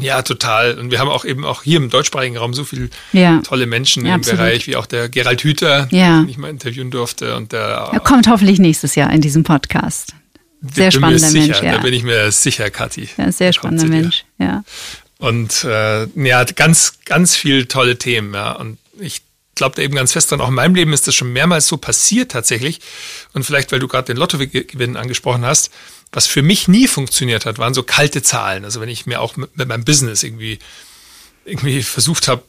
[0.00, 0.78] Ja, total.
[0.78, 3.40] Und wir haben auch eben auch hier im deutschsprachigen Raum so viele ja.
[3.44, 4.40] tolle Menschen ja, im absolut.
[4.40, 6.22] Bereich, wie auch der Gerald Hüther, ja.
[6.22, 7.36] den ich mal interviewen durfte.
[7.36, 10.14] Und der er kommt hoffentlich nächstes Jahr in diesem Podcast.
[10.74, 11.72] Sehr spannender Mensch, ja.
[11.72, 13.08] Da bin ich mir sicher, Kathi.
[13.16, 14.62] Ja, sehr spannender Mensch, ja.
[15.18, 18.52] Und äh, ja, ganz, ganz viele tolle Themen, ja.
[18.52, 19.22] Und ich
[19.54, 21.76] glaube da eben ganz fest dran, auch in meinem Leben ist das schon mehrmals so
[21.76, 22.80] passiert tatsächlich.
[23.32, 25.70] Und vielleicht, weil du gerade den Lottogewinn angesprochen hast,
[26.12, 28.64] was für mich nie funktioniert hat, waren so kalte Zahlen.
[28.64, 30.58] Also wenn ich mir auch mit, mit meinem Business irgendwie,
[31.44, 32.44] irgendwie versucht habe,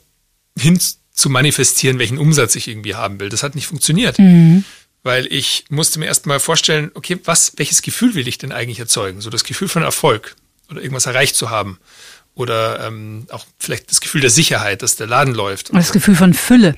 [0.58, 0.78] hin
[1.12, 3.28] zu manifestieren, welchen Umsatz ich irgendwie haben will.
[3.28, 4.18] Das hat nicht funktioniert.
[4.18, 4.64] Mhm
[5.04, 9.20] weil ich musste mir erstmal vorstellen, okay, was, welches Gefühl will ich denn eigentlich erzeugen?
[9.20, 10.34] So das Gefühl von Erfolg
[10.70, 11.78] oder irgendwas erreicht zu haben.
[12.34, 15.70] Oder ähm, auch vielleicht das Gefühl der Sicherheit, dass der Laden läuft.
[15.70, 16.76] Oder das Gefühl von Fülle.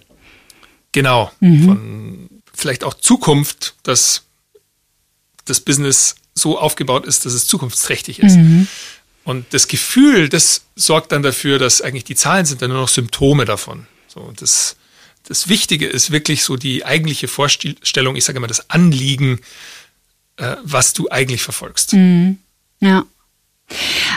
[0.92, 1.32] Genau.
[1.40, 1.64] Mhm.
[1.64, 4.24] Von vielleicht auch Zukunft, dass
[5.44, 8.36] das Business so aufgebaut ist, dass es zukunftsträchtig ist.
[8.36, 8.66] Mhm.
[9.24, 12.88] Und das Gefühl, das sorgt dann dafür, dass eigentlich die Zahlen sind dann nur noch
[12.88, 13.86] Symptome davon.
[14.08, 14.76] So, und das
[15.28, 19.40] das Wichtige ist wirklich so die eigentliche Vorstellung, ich sage immer das Anliegen,
[20.36, 21.92] äh, was du eigentlich verfolgst.
[21.94, 22.38] Mhm.
[22.80, 23.04] Ja.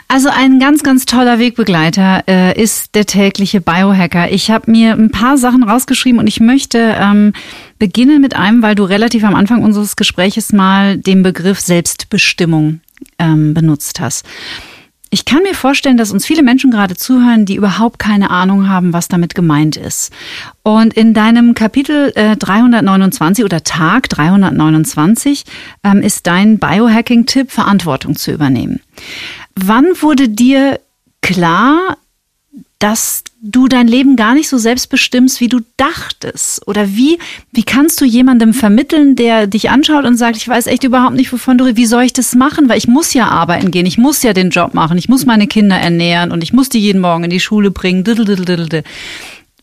[0.07, 4.31] Also ein ganz, ganz toller Wegbegleiter äh, ist der tägliche Biohacker.
[4.31, 7.33] Ich habe mir ein paar Sachen rausgeschrieben und ich möchte ähm,
[7.79, 12.81] beginnen mit einem, weil du relativ am Anfang unseres Gespräches mal den Begriff Selbstbestimmung
[13.17, 14.25] ähm, benutzt hast.
[15.11, 18.93] Ich kann mir vorstellen, dass uns viele Menschen gerade zuhören, die überhaupt keine Ahnung haben,
[18.93, 20.13] was damit gemeint ist.
[20.61, 25.45] Und in deinem Kapitel äh, 329 oder Tag 329
[25.83, 28.81] ähm, ist dein Biohacking-Tipp, Verantwortung zu übernehmen.
[29.55, 30.79] Wann wurde dir
[31.21, 31.97] klar,
[32.77, 36.67] dass du dein Leben gar nicht so selbst bestimmst, wie du dachtest?
[36.67, 37.17] Oder wie,
[37.51, 41.31] wie kannst du jemandem vermitteln, der dich anschaut und sagt, ich weiß echt überhaupt nicht,
[41.31, 42.69] wovon du, wie soll ich das machen?
[42.69, 45.47] Weil ich muss ja arbeiten gehen, ich muss ja den Job machen, ich muss meine
[45.47, 48.03] Kinder ernähren und ich muss die jeden Morgen in die Schule bringen.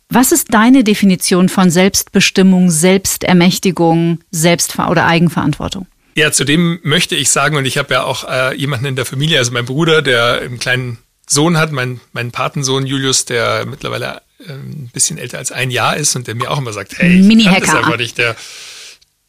[0.08, 5.86] Was ist deine Definition von Selbstbestimmung, Selbstermächtigung, Selbstver oder Eigenverantwortung?
[6.14, 9.38] Ja, zudem möchte ich sagen, und ich habe ja auch äh, jemanden in der Familie,
[9.38, 10.96] also mein Bruder, der im kleinen
[11.28, 15.96] Sohn hat, mein, mein Patensohn Julius, der mittlerweile äh, ein bisschen älter als ein Jahr
[15.96, 18.36] ist und der mir auch immer sagt, hey, Mini ich kann das einfach nicht, der,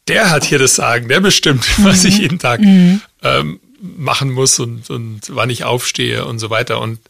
[0.06, 1.84] der hat hier das Sagen, der bestimmt, mhm.
[1.84, 3.00] was ich jeden Tag mhm.
[3.22, 6.80] ähm, machen muss und, und wann ich aufstehe und so weiter.
[6.80, 7.00] Und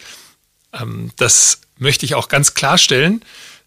[0.72, 3.22] ähm, das möchte ich auch ganz klarstellen,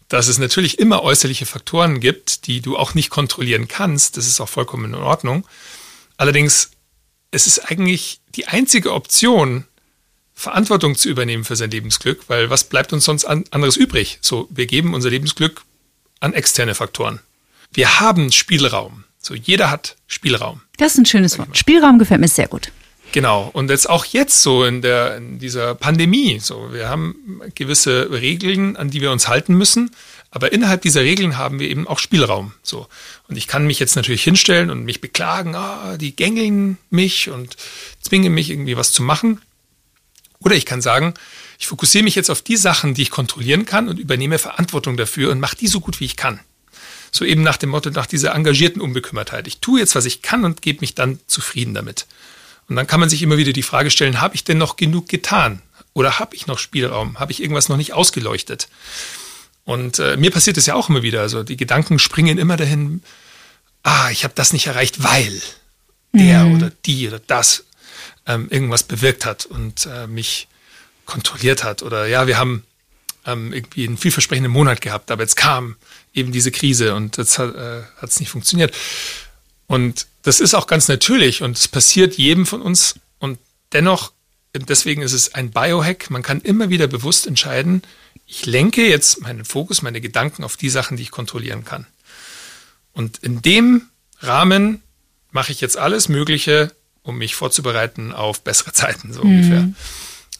[0.07, 4.17] dass es natürlich immer äußerliche Faktoren gibt, die du auch nicht kontrollieren kannst.
[4.17, 5.47] Das ist auch vollkommen in Ordnung.
[6.17, 6.71] Allerdings,
[7.31, 9.65] es ist eigentlich die einzige Option,
[10.41, 14.17] Verantwortung zu übernehmen für sein Lebensglück, weil was bleibt uns sonst anderes übrig?
[14.21, 15.61] So, wir geben unser Lebensglück
[16.19, 17.19] an externe Faktoren.
[17.71, 19.03] Wir haben Spielraum.
[19.19, 20.61] So, jeder hat Spielraum.
[20.77, 21.55] Das ist ein schönes Wort.
[21.55, 22.71] Spielraum gefällt mir sehr gut.
[23.11, 23.51] Genau.
[23.53, 26.39] Und jetzt auch jetzt so in der, in dieser Pandemie.
[26.39, 29.91] So, wir haben gewisse Regeln, an die wir uns halten müssen.
[30.31, 32.53] Aber innerhalb dieser Regeln haben wir eben auch Spielraum.
[32.63, 32.87] So.
[33.27, 37.57] Und ich kann mich jetzt natürlich hinstellen und mich beklagen, ah, die gängeln mich und
[38.01, 39.41] zwingen mich irgendwie was zu machen.
[40.41, 41.13] Oder ich kann sagen,
[41.59, 45.31] ich fokussiere mich jetzt auf die Sachen, die ich kontrollieren kann und übernehme Verantwortung dafür
[45.31, 46.39] und mache die so gut wie ich kann.
[47.11, 49.47] So eben nach dem Motto, nach dieser engagierten Unbekümmertheit.
[49.47, 52.07] Ich tue jetzt, was ich kann und gebe mich dann zufrieden damit.
[52.67, 55.09] Und dann kann man sich immer wieder die Frage stellen, habe ich denn noch genug
[55.09, 55.61] getan?
[55.93, 57.19] Oder habe ich noch Spielraum?
[57.19, 58.69] Habe ich irgendwas noch nicht ausgeleuchtet?
[59.65, 61.21] Und äh, mir passiert es ja auch immer wieder.
[61.21, 63.03] Also die Gedanken springen immer dahin,
[63.83, 65.41] ah, ich habe das nicht erreicht, weil
[66.13, 66.55] der mhm.
[66.55, 67.65] oder die oder das
[68.25, 70.47] ähm, irgendwas bewirkt hat und äh, mich
[71.05, 71.83] kontrolliert hat.
[71.83, 72.63] Oder ja, wir haben
[73.25, 75.75] ähm, irgendwie einen vielversprechenden Monat gehabt, aber jetzt kam
[76.13, 77.53] eben diese Krise und jetzt hat
[78.01, 78.75] es äh, nicht funktioniert.
[79.67, 82.95] Und das ist auch ganz natürlich und es passiert jedem von uns.
[83.19, 83.39] Und
[83.71, 84.11] dennoch,
[84.53, 86.09] deswegen ist es ein Biohack.
[86.09, 87.81] Man kann immer wieder bewusst entscheiden,
[88.27, 91.85] ich lenke jetzt meinen Fokus, meine Gedanken auf die Sachen, die ich kontrollieren kann.
[92.93, 94.81] Und in dem Rahmen
[95.31, 99.29] mache ich jetzt alles Mögliche, um mich vorzubereiten auf bessere Zeiten, so mhm.
[99.29, 99.69] ungefähr.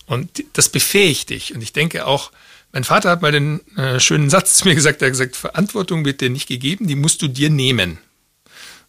[0.05, 1.53] Und das befähigt dich.
[1.55, 2.31] Und ich denke auch,
[2.73, 6.05] mein Vater hat mal den äh, schönen Satz zu mir gesagt, er hat gesagt, Verantwortung
[6.05, 7.97] wird dir nicht gegeben, die musst du dir nehmen.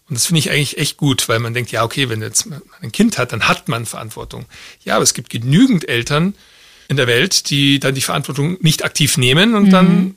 [0.08, 2.48] Und das finde ich eigentlich echt gut, weil man denkt, ja, okay, wenn jetzt
[2.80, 4.46] ein Kind hat, dann hat man Verantwortung.
[4.84, 6.34] Ja, aber es gibt genügend Eltern
[6.88, 9.70] in der Welt, die dann die Verantwortung nicht aktiv nehmen und mhm.
[9.70, 10.16] dann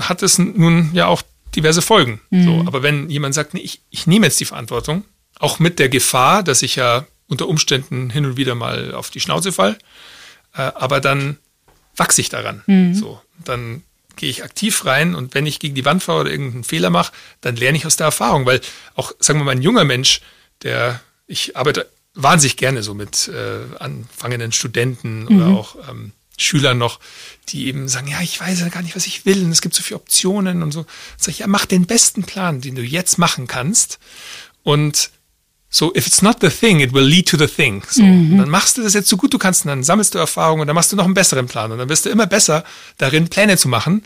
[0.00, 1.22] hat es nun ja auch
[1.54, 2.20] diverse Folgen.
[2.30, 2.44] Mhm.
[2.44, 5.04] So, aber wenn jemand sagt, nee, ich, ich nehme jetzt die Verantwortung,
[5.42, 9.20] auch mit der Gefahr, dass ich ja unter Umständen hin und wieder mal auf die
[9.20, 9.76] Schnauze fall.
[10.54, 11.38] Äh, aber dann
[11.96, 12.62] wachse ich daran.
[12.66, 12.94] Mhm.
[12.94, 13.82] So, dann
[14.14, 17.12] gehe ich aktiv rein und wenn ich gegen die Wand fahre oder irgendeinen Fehler mache,
[17.40, 18.46] dann lerne ich aus der Erfahrung.
[18.46, 18.60] Weil
[18.94, 20.20] auch, sagen wir mal, ein junger Mensch,
[20.62, 25.36] der, ich arbeite wahnsinnig gerne so mit äh, anfangenden Studenten mhm.
[25.36, 27.00] oder auch ähm, Schülern noch,
[27.48, 29.74] die eben sagen, ja, ich weiß ja gar nicht, was ich will und es gibt
[29.74, 30.86] so viele Optionen und so.
[31.16, 33.98] Sag ich, ja, mach den besten Plan, den du jetzt machen kannst
[34.62, 35.10] und
[35.74, 37.82] so, if it's not the thing, it will lead to the thing.
[37.88, 38.36] So, mhm.
[38.36, 40.66] dann machst du das jetzt so gut du kannst und dann sammelst du Erfahrungen und
[40.66, 42.62] dann machst du noch einen besseren Plan und dann wirst du immer besser
[42.98, 44.04] darin, Pläne zu machen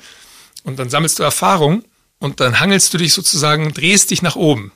[0.62, 1.82] und dann sammelst du Erfahrung
[2.20, 4.70] und dann hangelst du dich sozusagen, drehst dich nach oben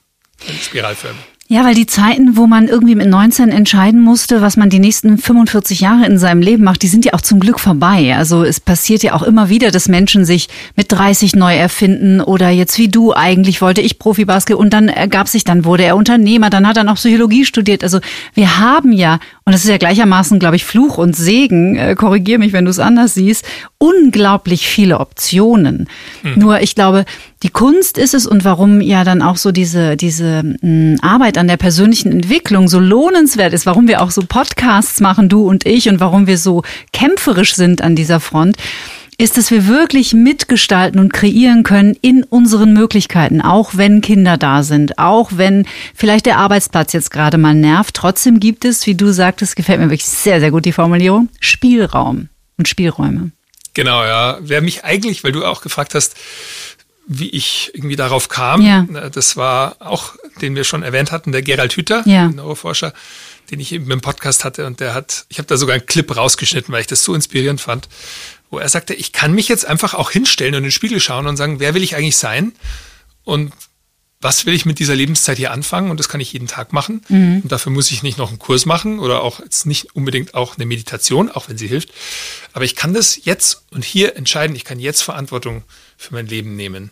[0.49, 1.23] in Spiralförmig.
[1.53, 5.19] Ja, weil die Zeiten, wo man irgendwie mit 19 entscheiden musste, was man die nächsten
[5.19, 8.15] 45 Jahre in seinem Leben macht, die sind ja auch zum Glück vorbei.
[8.17, 12.51] Also es passiert ja auch immer wieder, dass Menschen sich mit 30 neu erfinden oder
[12.51, 16.51] jetzt wie du eigentlich wollte ich Profibasket und dann ergab sich, dann wurde er Unternehmer,
[16.51, 17.83] dann hat er noch Psychologie studiert.
[17.83, 17.99] Also
[18.35, 22.39] wir haben ja, und das ist ja gleichermaßen, glaube ich, Fluch und Segen, äh, korrigier
[22.39, 23.45] mich, wenn du es anders siehst,
[23.79, 25.89] unglaublich viele Optionen.
[26.23, 26.35] Mhm.
[26.37, 27.07] Nur ich glaube,
[27.43, 31.49] die Kunst ist es und warum ja dann auch so diese, diese hm, Arbeit an
[31.49, 35.89] der persönlichen Entwicklung so lohnenswert ist, warum wir auch so Podcasts machen, du und ich,
[35.89, 36.63] und warum wir so
[36.93, 38.57] kämpferisch sind an dieser Front,
[39.17, 44.63] ist, dass wir wirklich mitgestalten und kreieren können in unseren Möglichkeiten, auch wenn Kinder da
[44.63, 47.95] sind, auch wenn vielleicht der Arbeitsplatz jetzt gerade mal nervt.
[47.95, 52.29] Trotzdem gibt es, wie du sagtest, gefällt mir wirklich sehr, sehr gut die Formulierung, Spielraum
[52.57, 53.31] und Spielräume.
[53.75, 54.39] Genau, ja.
[54.41, 56.17] Wer mich eigentlich, weil du auch gefragt hast,
[57.07, 58.63] wie ich irgendwie darauf kam.
[58.63, 58.87] Ja.
[59.11, 62.29] Das war auch, den wir schon erwähnt hatten, der Gerald Hüther, ja.
[62.29, 62.93] Neuroforscher,
[63.51, 66.17] den ich eben im Podcast hatte und der hat, ich habe da sogar einen Clip
[66.17, 67.89] rausgeschnitten, weil ich das so inspirierend fand,
[68.51, 71.27] wo er sagte, ich kann mich jetzt einfach auch hinstellen und in den Spiegel schauen
[71.27, 72.53] und sagen, wer will ich eigentlich sein
[73.25, 73.53] und
[74.23, 77.01] was will ich mit dieser Lebenszeit hier anfangen und das kann ich jeden Tag machen
[77.09, 77.41] mhm.
[77.43, 80.57] und dafür muss ich nicht noch einen Kurs machen oder auch jetzt nicht unbedingt auch
[80.57, 81.91] eine Meditation, auch wenn sie hilft,
[82.53, 85.65] aber ich kann das jetzt und hier entscheiden, ich kann jetzt Verantwortung
[86.01, 86.91] für mein Leben nehmen.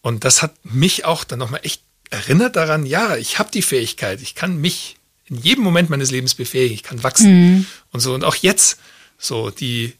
[0.00, 4.20] Und das hat mich auch dann nochmal echt erinnert daran, ja, ich habe die Fähigkeit,
[4.22, 7.66] ich kann mich in jedem Moment meines Lebens befähigen, ich kann wachsen mhm.
[7.92, 8.14] und so.
[8.14, 8.78] Und auch jetzt
[9.18, 9.94] so die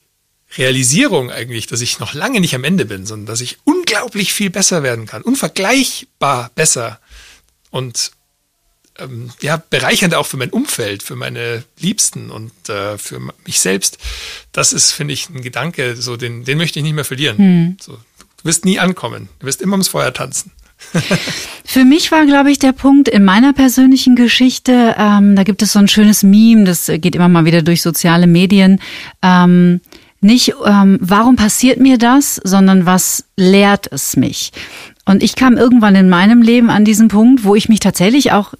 [0.56, 4.50] Realisierung eigentlich, dass ich noch lange nicht am Ende bin, sondern dass ich unglaublich viel
[4.50, 7.00] besser werden kann, unvergleichbar besser
[7.70, 8.12] und
[8.98, 13.98] ähm, ja, bereichernd auch für mein Umfeld, für meine Liebsten und äh, für mich selbst.
[14.52, 17.36] Das ist, finde ich, ein Gedanke, so den, den möchte ich nicht mehr verlieren.
[17.38, 17.76] Mhm.
[17.80, 17.98] So,
[18.42, 20.52] du wirst nie ankommen, du wirst immer ums Feuer tanzen.
[21.64, 25.72] Für mich war, glaube ich, der Punkt in meiner persönlichen Geschichte, ähm, da gibt es
[25.72, 28.80] so ein schönes Meme, das geht immer mal wieder durch soziale Medien.
[29.22, 29.80] Ähm,
[30.20, 34.52] nicht, ähm, warum passiert mir das, sondern was lehrt es mich?
[35.04, 38.54] Und ich kam irgendwann in meinem Leben an diesen Punkt, wo ich mich tatsächlich auch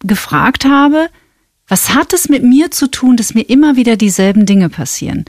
[0.00, 1.08] gefragt habe,
[1.68, 5.24] was hat es mit mir zu tun, dass mir immer wieder dieselben Dinge passieren?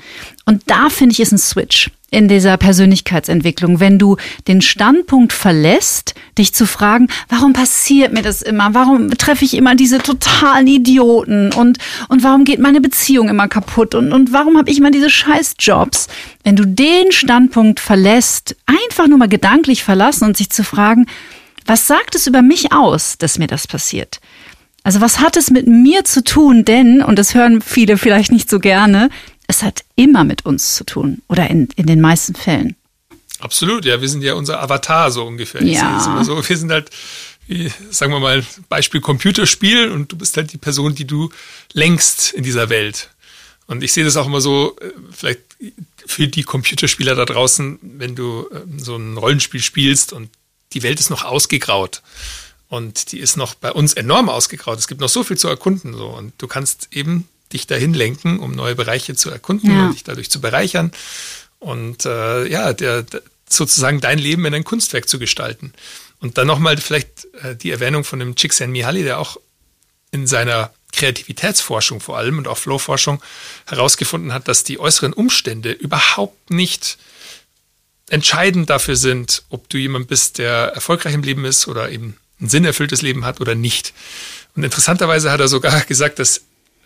[0.46, 4.16] Und da finde ich, ist ein Switch in dieser Persönlichkeitsentwicklung, wenn du
[4.48, 8.74] den Standpunkt verlässt, dich zu fragen, warum passiert mir das immer?
[8.74, 11.52] Warum treffe ich immer diese totalen Idioten?
[11.52, 13.94] Und, und warum geht meine Beziehung immer kaputt?
[13.94, 16.08] Und, und warum habe ich immer diese Scheißjobs?
[16.44, 21.08] Wenn du den Standpunkt verlässt, einfach nur mal gedanklich verlassen und sich zu fragen,
[21.66, 24.22] was sagt es über mich aus, dass mir das passiert?
[24.88, 26.64] Also was hat es mit mir zu tun?
[26.64, 29.10] Denn, und das hören viele vielleicht nicht so gerne,
[29.46, 32.78] es hat immer mit uns zu tun oder in, in den meisten Fällen.
[33.40, 35.62] Absolut, ja, wir sind ja unser Avatar so ungefähr.
[35.62, 36.24] Ja.
[36.24, 36.90] So, wir sind halt,
[37.48, 41.32] wie, sagen wir mal, Beispiel Computerspiel und du bist halt die Person, die du
[41.74, 43.10] lenkst in dieser Welt.
[43.66, 45.42] Und ich sehe das auch immer so, äh, vielleicht
[46.06, 50.30] für die Computerspieler da draußen, wenn du ähm, so ein Rollenspiel spielst und
[50.72, 52.02] die Welt ist noch ausgegraut
[52.70, 54.78] und die ist noch bei uns enorm ausgegraut.
[54.80, 55.94] Es gibt noch so viel zu erkunden.
[55.94, 56.08] So.
[56.08, 59.86] Und du kannst eben dich dahin lenken, um neue Bereiche zu erkunden ja.
[59.86, 60.92] und dich dadurch zu bereichern.
[61.60, 65.74] Und äh, ja, der, der, sozusagen dein Leben in ein Kunstwerk zu gestalten.
[66.20, 69.38] Und dann nochmal vielleicht äh, die Erwähnung von dem Csikszentmihalyi, der auch
[70.12, 73.22] in seiner Kreativitätsforschung vor allem und auch Flowforschung
[73.66, 76.98] herausgefunden hat, dass die äußeren Umstände überhaupt nicht
[78.10, 82.50] entscheidend dafür sind, ob du jemand bist, der erfolgreich im Leben ist oder eben ein
[82.50, 83.94] sinnerfülltes Leben hat oder nicht.
[84.56, 86.44] Und interessanterweise hat er sogar gesagt, dass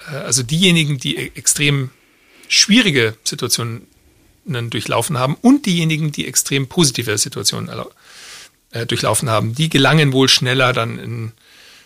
[0.09, 1.91] äh, also diejenigen, die e-, extrem
[2.47, 3.87] schwierige Situationen
[4.43, 7.69] durchlaufen haben und diejenigen, die extrem positive Situationen
[8.71, 11.31] äh, durchlaufen haben, die gelangen wohl schneller dann in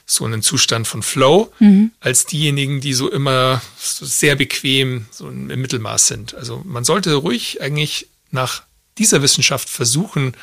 [0.06, 1.92] so einen Zustand von Flow, mhm.
[2.00, 6.36] als diejenigen, die so immer so sehr bequem so im Mittelmaß sind.
[6.36, 8.64] Also man sollte ruhig eigentlich nach
[8.98, 10.34] dieser Wissenschaft versuchen,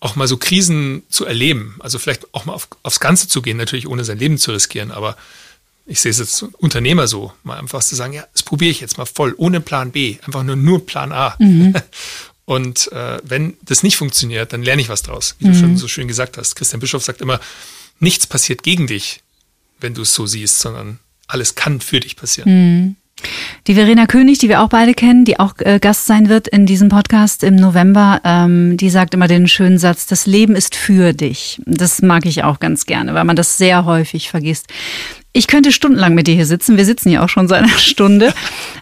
[0.00, 1.76] auch mal so Krisen zu erleben.
[1.80, 4.90] Also vielleicht auch mal auf, aufs Ganze zu gehen, natürlich ohne sein Leben zu riskieren,
[4.90, 5.16] aber
[5.86, 8.96] ich sehe es jetzt Unternehmer so, mal einfach zu sagen, ja, das probiere ich jetzt
[8.96, 11.36] mal voll, ohne Plan B, einfach nur, nur Plan A.
[11.38, 11.74] Mhm.
[12.44, 15.52] Und äh, wenn das nicht funktioniert, dann lerne ich was draus, wie mhm.
[15.52, 16.56] du schon so schön gesagt hast.
[16.56, 17.38] Christian Bischof sagt immer,
[18.00, 19.20] nichts passiert gegen dich,
[19.78, 20.98] wenn du es so siehst, sondern
[21.28, 22.50] alles kann für dich passieren.
[22.50, 22.96] Mhm.
[23.66, 26.66] Die Verena König, die wir auch beide kennen, die auch äh, Gast sein wird in
[26.66, 31.12] diesem Podcast im November, ähm, die sagt immer den schönen Satz, das Leben ist für
[31.12, 31.60] dich.
[31.66, 34.68] Das mag ich auch ganz gerne, weil man das sehr häufig vergisst.
[35.32, 36.76] Ich könnte stundenlang mit dir hier sitzen.
[36.76, 38.32] Wir sitzen ja auch schon seit einer Stunde.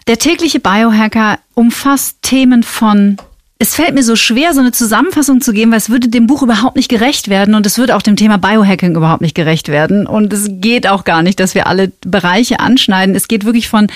[0.07, 3.17] Der tägliche Biohacker umfasst Themen von
[3.61, 6.43] es fällt mir so schwer, so eine Zusammenfassung zu geben, weil es würde dem Buch
[6.43, 10.07] überhaupt nicht gerecht werden und es würde auch dem Thema Biohacking überhaupt nicht gerecht werden.
[10.07, 13.15] Und es geht auch gar nicht, dass wir alle Bereiche anschneiden.
[13.15, 13.87] Es geht wirklich von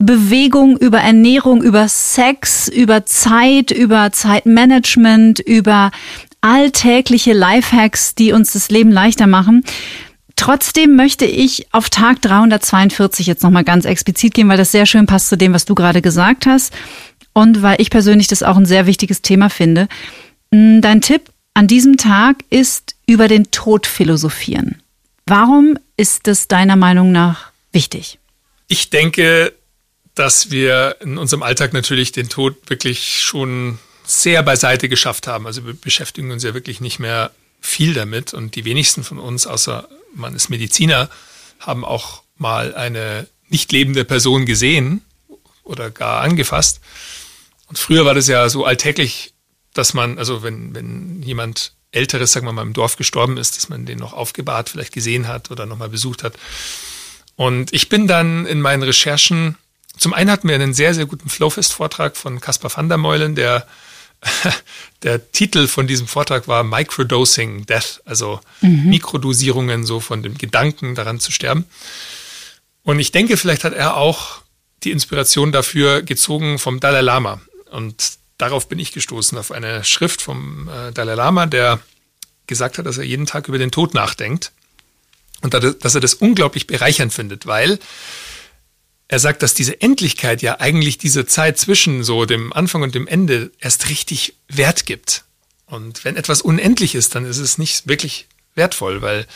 [0.00, 5.92] Bewegung über Ernährung, über Sex, über Zeit, über Zeitmanagement, über
[6.40, 9.62] alltägliche Lifehacks, die uns das Leben leichter machen.
[10.34, 15.06] Trotzdem möchte ich auf Tag 342 jetzt nochmal ganz explizit gehen, weil das sehr schön
[15.06, 16.72] passt zu dem, was du gerade gesagt hast
[17.34, 19.88] und weil ich persönlich das auch ein sehr wichtiges Thema finde.
[20.50, 24.82] Mm, dein Tipp an diesem Tag ist über den Tod philosophieren.
[25.26, 28.18] Warum ist es deiner Meinung nach wichtig?
[28.68, 29.52] Ich denke,
[30.14, 35.46] dass wir in unserem Alltag natürlich den Tod wirklich schon sehr beiseite geschafft haben.
[35.46, 37.30] Also wir beschäftigen uns ja wirklich nicht mehr
[37.60, 41.08] viel damit und die wenigsten von uns, außer man ist Mediziner,
[41.58, 45.02] haben auch mal eine nicht lebende Person gesehen
[45.62, 46.80] oder gar angefasst.
[47.74, 49.34] Und früher war das ja so alltäglich,
[49.72, 53.68] dass man, also wenn, wenn jemand Älteres, sagen wir mal, im Dorf gestorben ist, dass
[53.68, 56.34] man den noch aufgebahrt vielleicht gesehen hat oder nochmal besucht hat.
[57.34, 59.56] Und ich bin dann in meinen Recherchen,
[59.96, 63.66] zum einen hatten wir einen sehr, sehr guten Flowfest-Vortrag von Caspar van der Meulen, der
[65.02, 68.88] der Titel von diesem Vortrag war Microdosing Death, also mhm.
[68.88, 71.64] Mikrodosierungen so von dem Gedanken daran zu sterben.
[72.84, 74.42] Und ich denke, vielleicht hat er auch
[74.84, 77.40] die Inspiration dafür gezogen vom Dalai Lama.
[77.74, 81.80] Und darauf bin ich gestoßen, auf eine Schrift vom äh, Dalai Lama, der
[82.46, 84.52] gesagt hat, dass er jeden Tag über den Tod nachdenkt
[85.42, 87.78] und dass er das unglaublich bereichernd findet, weil
[89.08, 93.06] er sagt, dass diese Endlichkeit ja eigentlich diese Zeit zwischen so dem Anfang und dem
[93.06, 95.24] Ende erst richtig Wert gibt.
[95.66, 99.26] Und wenn etwas unendlich ist, dann ist es nicht wirklich wertvoll, weil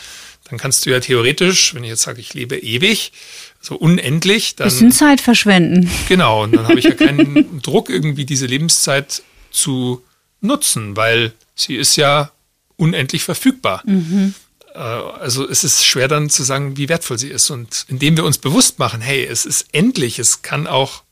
[0.49, 3.12] dann kannst du ja theoretisch, wenn ich jetzt sage, ich lebe ewig,
[3.61, 4.68] so unendlich, dann.
[4.68, 5.90] Bisschen Zeit verschwenden.
[6.09, 10.03] Genau, und dann habe ich ja keinen Druck, irgendwie diese Lebenszeit zu
[10.40, 12.30] nutzen, weil sie ist ja
[12.76, 13.82] unendlich verfügbar.
[13.84, 14.34] Mhm.
[14.74, 17.51] Äh, also es ist schwer dann zu sagen, wie wertvoll sie ist.
[17.51, 21.03] Und indem wir uns bewusst machen, hey, es ist endlich, es kann auch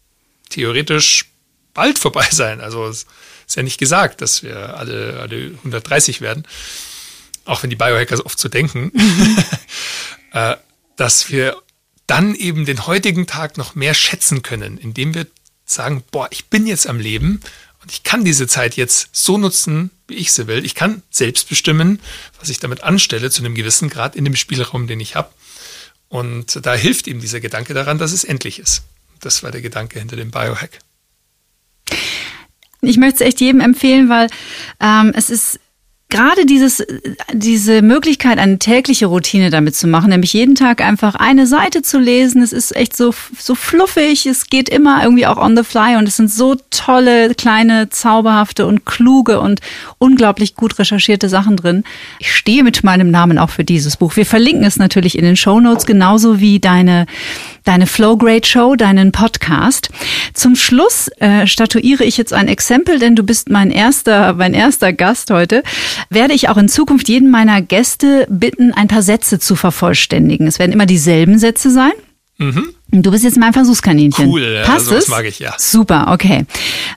[0.49, 1.27] theoretisch
[1.75, 2.61] bald vorbei sein.
[2.61, 3.07] Also es
[3.47, 6.45] ist ja nicht gesagt, dass wir alle, alle 130 werden,
[7.47, 8.93] auch wenn die Biohackers oft so denken,
[10.33, 10.57] äh,
[10.97, 11.57] dass wir
[12.07, 15.27] dann eben den heutigen Tag noch mehr schätzen können, indem wir
[15.65, 17.41] sagen, boah, ich bin jetzt am Leben
[17.83, 20.65] und ich kann diese Zeit jetzt so nutzen, wie ich sie will.
[20.65, 22.01] Ich kann selbst bestimmen,
[22.39, 25.31] was ich damit anstelle, zu einem gewissen Grad in dem Spielraum, den ich habe.
[26.09, 28.83] Und da hilft ihm dieser Gedanke daran, dass es endlich ist.
[29.21, 30.79] Das war der Gedanke hinter dem Biohack.
[32.81, 34.29] Ich möchte es echt jedem empfehlen, weil
[34.81, 35.59] ähm, es ist
[36.09, 36.85] gerade dieses,
[37.33, 41.99] diese Möglichkeit, eine tägliche Routine damit zu machen, nämlich jeden Tag einfach eine Seite zu
[41.99, 45.97] lesen, es ist echt so, so fluffig, es geht immer irgendwie auch on the fly
[45.97, 49.61] und es sind so tolle, kleine, zauberhafte und kluge und
[49.99, 51.83] unglaublich gut recherchierte Sachen drin.
[52.21, 54.15] Ich stehe mit meinem Namen auch für dieses Buch.
[54.15, 57.07] Wir verlinken es natürlich in den Show Notes, genauso wie deine
[57.67, 59.91] deine Flow Great Show, deinen Podcast.
[60.33, 64.93] Zum Schluss äh, statuiere ich jetzt ein Exempel, denn du bist mein erster, mein erster
[64.93, 65.63] Gast heute.
[66.09, 70.47] Werde ich auch in Zukunft jeden meiner Gäste bitten, ein paar Sätze zu vervollständigen.
[70.47, 71.93] Es werden immer dieselben Sätze sein.
[72.39, 72.75] Mhm.
[72.91, 74.29] Du bist jetzt mein Versuchskaninchen.
[74.29, 75.09] Cool, Passt also es?
[75.09, 75.55] mag ich, ja.
[75.59, 76.45] Super, okay.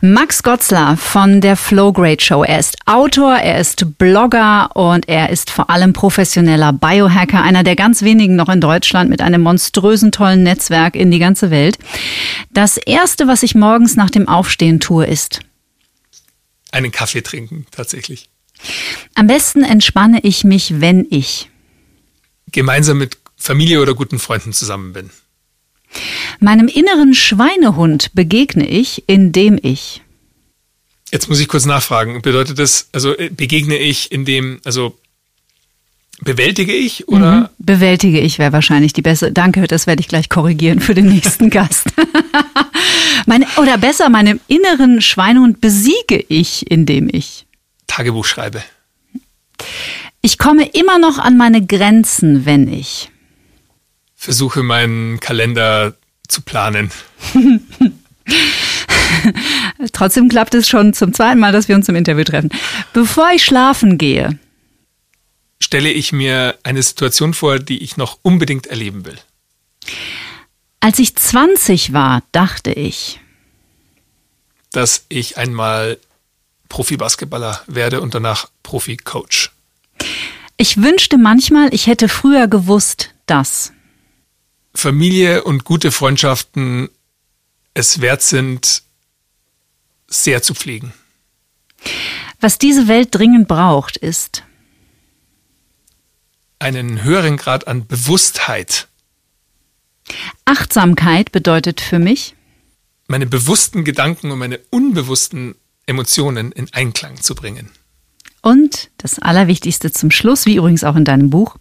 [0.02, 2.44] Max Gotzler von der Flow Great Show.
[2.44, 7.76] Er ist Autor, er ist Blogger und er ist vor allem professioneller Biohacker, einer der
[7.76, 11.78] ganz wenigen noch in Deutschland mit einem monströsen tollen Netzwerk in die ganze Welt.
[12.52, 15.40] Das erste, was ich morgens nach dem Aufstehen tue, ist
[16.72, 18.30] einen Kaffee trinken, tatsächlich.
[19.16, 21.50] Am besten entspanne ich mich, wenn ich
[22.52, 25.10] gemeinsam mit Familie oder guten Freunden zusammen bin.
[26.40, 30.02] Meinem inneren Schweinehund begegne ich, indem ich.
[31.12, 32.22] Jetzt muss ich kurz nachfragen.
[32.22, 34.98] Bedeutet das, also äh, begegne ich, indem, also
[36.22, 37.32] bewältige ich oder?
[37.32, 37.48] Mhm.
[37.58, 39.32] Bewältige ich wäre wahrscheinlich die bessere.
[39.32, 41.88] Danke, das werde ich gleich korrigieren für den nächsten Gast.
[43.26, 47.48] meine, oder besser, meinem inneren Schweinehund besiege ich, indem ich.
[47.88, 48.64] Tagebuch schreibe.
[50.22, 53.10] Ich komme immer noch an meine Grenzen, wenn ich
[54.20, 55.96] versuche meinen Kalender
[56.28, 56.92] zu planen.
[59.94, 62.50] Trotzdem klappt es schon zum zweiten Mal, dass wir uns im Interview treffen.
[62.92, 64.38] Bevor ich schlafen gehe,
[65.62, 69.18] stelle ich mir eine Situation vor, die ich noch unbedingt erleben will.
[70.82, 73.22] Als ich 20 war, dachte ich,
[74.72, 75.98] dass ich einmal
[76.68, 79.52] Profi-Basketballer werde und danach Profi-Coach.
[80.58, 83.72] Ich wünschte manchmal, ich hätte früher gewusst, dass.
[84.74, 86.90] Familie und gute Freundschaften
[87.74, 88.84] es wert sind,
[90.08, 90.94] sehr zu pflegen.
[92.40, 94.44] Was diese Welt dringend braucht, ist
[96.60, 98.88] einen höheren Grad an Bewusstheit.
[100.46, 102.36] Achtsamkeit bedeutet für mich,
[103.08, 105.56] meine bewussten Gedanken und meine unbewussten
[105.86, 107.72] Emotionen in Einklang zu bringen.
[108.42, 111.58] Und das Allerwichtigste zum Schluss, wie übrigens auch in deinem Buch,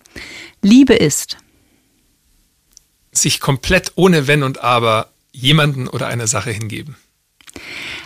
[0.62, 1.38] Liebe ist
[3.22, 6.96] sich komplett ohne Wenn und Aber jemanden oder einer Sache hingeben.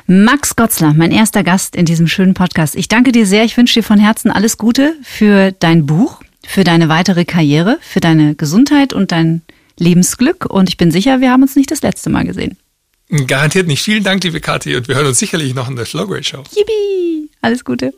[0.07, 2.75] Max Gotzler, mein erster Gast in diesem schönen Podcast.
[2.75, 3.45] Ich danke dir sehr.
[3.45, 8.01] Ich wünsche dir von Herzen alles Gute für dein Buch, für deine weitere Karriere, für
[8.01, 9.43] deine Gesundheit und dein
[9.79, 10.47] Lebensglück.
[10.47, 12.59] Und ich bin sicher, wir haben uns nicht das letzte Mal gesehen.
[13.27, 13.83] Garantiert nicht.
[13.83, 14.75] Vielen Dank, liebe Kathi.
[14.77, 16.43] Und wir hören uns sicherlich noch in der Flow Great Show.
[16.55, 17.31] Yippie!
[17.43, 17.93] Alles Gute.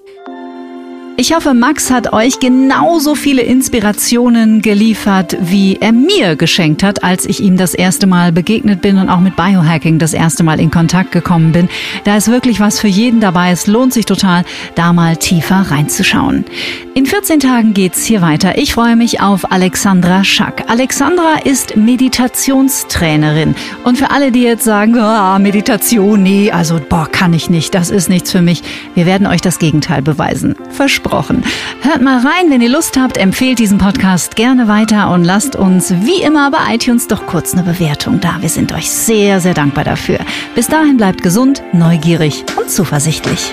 [1.16, 7.24] Ich hoffe, Max hat euch genauso viele Inspirationen geliefert, wie er mir geschenkt hat, als
[7.24, 10.72] ich ihm das erste Mal begegnet bin und auch mit Biohacking das erste Mal in
[10.72, 11.68] Kontakt gekommen bin.
[12.02, 13.52] Da ist wirklich was für jeden dabei.
[13.52, 14.44] Es lohnt sich total,
[14.74, 16.46] da mal tiefer reinzuschauen.
[16.94, 18.58] In 14 Tagen geht's hier weiter.
[18.58, 20.64] Ich freue mich auf Alexandra Schack.
[20.66, 23.54] Alexandra ist Meditationstrainerin.
[23.84, 27.90] Und für alle, die jetzt sagen, oh, Meditation, nee, also boah, kann ich nicht, das
[27.90, 28.64] ist nichts für mich.
[28.96, 30.56] Wir werden euch das Gegenteil beweisen.
[30.70, 31.44] Versprochen versprochen.
[31.82, 35.92] Hört mal rein, wenn ihr Lust habt, empfehlt diesen Podcast gerne weiter und lasst uns
[36.00, 38.36] wie immer bei iTunes doch kurz eine Bewertung da.
[38.40, 40.18] Wir sind euch sehr, sehr dankbar dafür.
[40.54, 43.52] Bis dahin bleibt gesund, neugierig und zuversichtlich.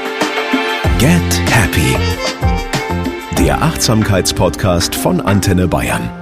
[0.98, 1.22] Get
[1.52, 1.96] Happy.
[3.38, 6.21] Der Achtsamkeitspodcast von Antenne Bayern.